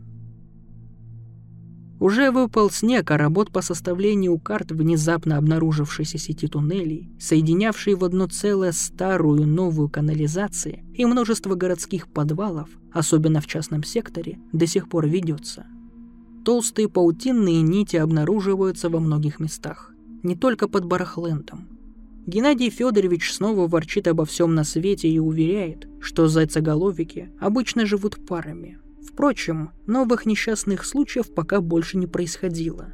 Уже 1.99 2.31
выпал 2.31 2.69
снег, 2.69 3.11
а 3.11 3.17
работ 3.17 3.51
по 3.51 3.61
составлению 3.61 4.39
карт 4.39 4.71
внезапно 4.71 5.35
обнаружившейся 5.35 6.17
сети 6.17 6.47
туннелей, 6.47 7.11
соединявшей 7.19 7.95
в 7.95 8.05
одно 8.05 8.27
целое 8.27 8.71
старую 8.71 9.45
новую 9.45 9.89
канализацию 9.89 10.85
и 10.93 11.03
множество 11.03 11.55
городских 11.55 12.07
подвалов, 12.07 12.69
особенно 12.93 13.41
в 13.41 13.47
частном 13.47 13.83
секторе, 13.83 14.39
до 14.53 14.65
сих 14.65 14.87
пор 14.87 15.05
ведется. 15.07 15.67
Толстые 16.45 16.87
паутинные 16.87 17.61
нити 17.61 17.97
обнаруживаются 17.97 18.89
во 18.89 19.01
многих 19.01 19.41
местах, 19.41 19.91
не 20.23 20.37
только 20.37 20.69
под 20.69 20.85
Барахлентом. 20.85 21.76
Геннадий 22.27 22.69
Федорович 22.69 23.33
снова 23.33 23.67
ворчит 23.67 24.07
обо 24.07 24.25
всем 24.25 24.53
на 24.53 24.63
свете 24.63 25.07
и 25.07 25.17
уверяет, 25.17 25.87
что 25.99 26.27
зайцеголовики 26.27 27.31
обычно 27.39 27.87
живут 27.87 28.23
парами– 28.27 28.77
Впрочем, 29.17 29.71
новых 29.87 30.27
несчастных 30.27 30.85
случаев 30.85 31.33
пока 31.33 31.59
больше 31.59 31.97
не 31.97 32.05
происходило. 32.05 32.93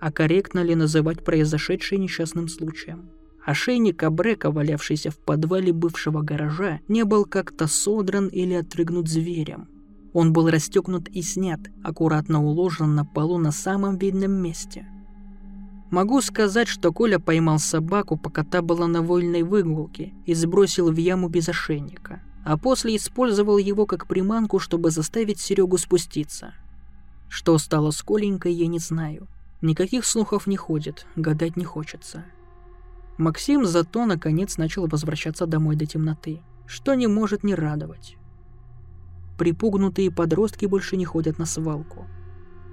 А 0.00 0.10
корректно 0.10 0.64
ли 0.64 0.74
называть 0.74 1.24
произошедшее 1.24 2.00
несчастным 2.00 2.48
случаем? 2.48 3.10
Ошейник 3.46 4.02
Абрека, 4.02 4.50
валявшийся 4.50 5.12
в 5.12 5.18
подвале 5.18 5.72
бывшего 5.72 6.22
гаража, 6.22 6.80
не 6.88 7.04
был 7.04 7.24
как-то 7.24 7.68
содран 7.68 8.26
или 8.26 8.54
отрыгнут 8.54 9.08
зверем. 9.08 9.68
Он 10.12 10.32
был 10.32 10.50
расстегнут 10.50 11.08
и 11.08 11.22
снят, 11.22 11.60
аккуратно 11.84 12.44
уложен 12.44 12.96
на 12.96 13.04
полу 13.04 13.38
на 13.38 13.52
самом 13.52 13.98
видном 13.98 14.32
месте. 14.32 14.88
Могу 15.92 16.20
сказать, 16.22 16.66
что 16.66 16.92
Коля 16.92 17.20
поймал 17.20 17.60
собаку, 17.60 18.16
пока 18.16 18.42
та 18.42 18.62
была 18.62 18.88
на 18.88 19.00
вольной 19.02 19.44
выгулке, 19.44 20.12
и 20.26 20.34
сбросил 20.34 20.90
в 20.90 20.96
яму 20.96 21.28
без 21.28 21.48
ошейника– 21.48 22.20
а 22.44 22.56
после 22.56 22.96
использовал 22.96 23.58
его 23.58 23.86
как 23.86 24.06
приманку, 24.06 24.58
чтобы 24.58 24.90
заставить 24.90 25.40
Серегу 25.40 25.78
спуститься. 25.78 26.54
Что 27.28 27.56
стало 27.58 27.90
с 27.90 28.02
Коленькой, 28.02 28.52
я 28.52 28.66
не 28.66 28.78
знаю. 28.78 29.28
Никаких 29.60 30.04
слухов 30.04 30.46
не 30.46 30.56
ходит, 30.56 31.06
гадать 31.14 31.56
не 31.56 31.64
хочется. 31.64 32.24
Максим 33.16 33.64
зато 33.64 34.06
наконец 34.06 34.56
начал 34.56 34.88
возвращаться 34.88 35.46
домой 35.46 35.76
до 35.76 35.86
темноты, 35.86 36.40
что 36.66 36.94
не 36.94 37.06
может 37.06 37.44
не 37.44 37.54
радовать. 37.54 38.16
Припугнутые 39.38 40.10
подростки 40.10 40.66
больше 40.66 40.96
не 40.96 41.04
ходят 41.04 41.38
на 41.38 41.46
свалку. 41.46 42.06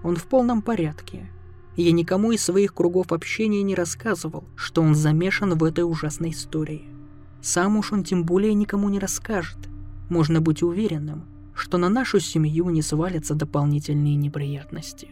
Он 0.04 0.16
в 0.16 0.26
полном 0.26 0.62
порядке. 0.62 1.30
Я 1.82 1.94
никому 1.94 2.34
из 2.34 2.44
своих 2.44 2.74
кругов 2.74 3.14
общения 3.14 3.64
не 3.64 3.74
рассказывал, 3.74 4.44
что 4.58 4.82
он 4.82 4.96
замешан 4.96 5.58
в 5.58 5.64
этой 5.64 5.90
ужасной 5.90 6.32
истории. 6.32 6.90
Сам 7.42 7.78
уж 7.78 7.94
он 7.94 8.04
тем 8.04 8.26
более 8.26 8.54
никому 8.54 8.90
не 8.90 9.00
расскажет. 9.00 9.58
Можно 10.10 10.42
быть 10.42 10.62
уверенным, 10.62 11.24
что 11.54 11.78
на 11.78 11.88
нашу 11.88 12.20
семью 12.20 12.70
не 12.70 12.82
свалятся 12.82 13.34
дополнительные 13.34 14.18
неприятности. 14.18 15.12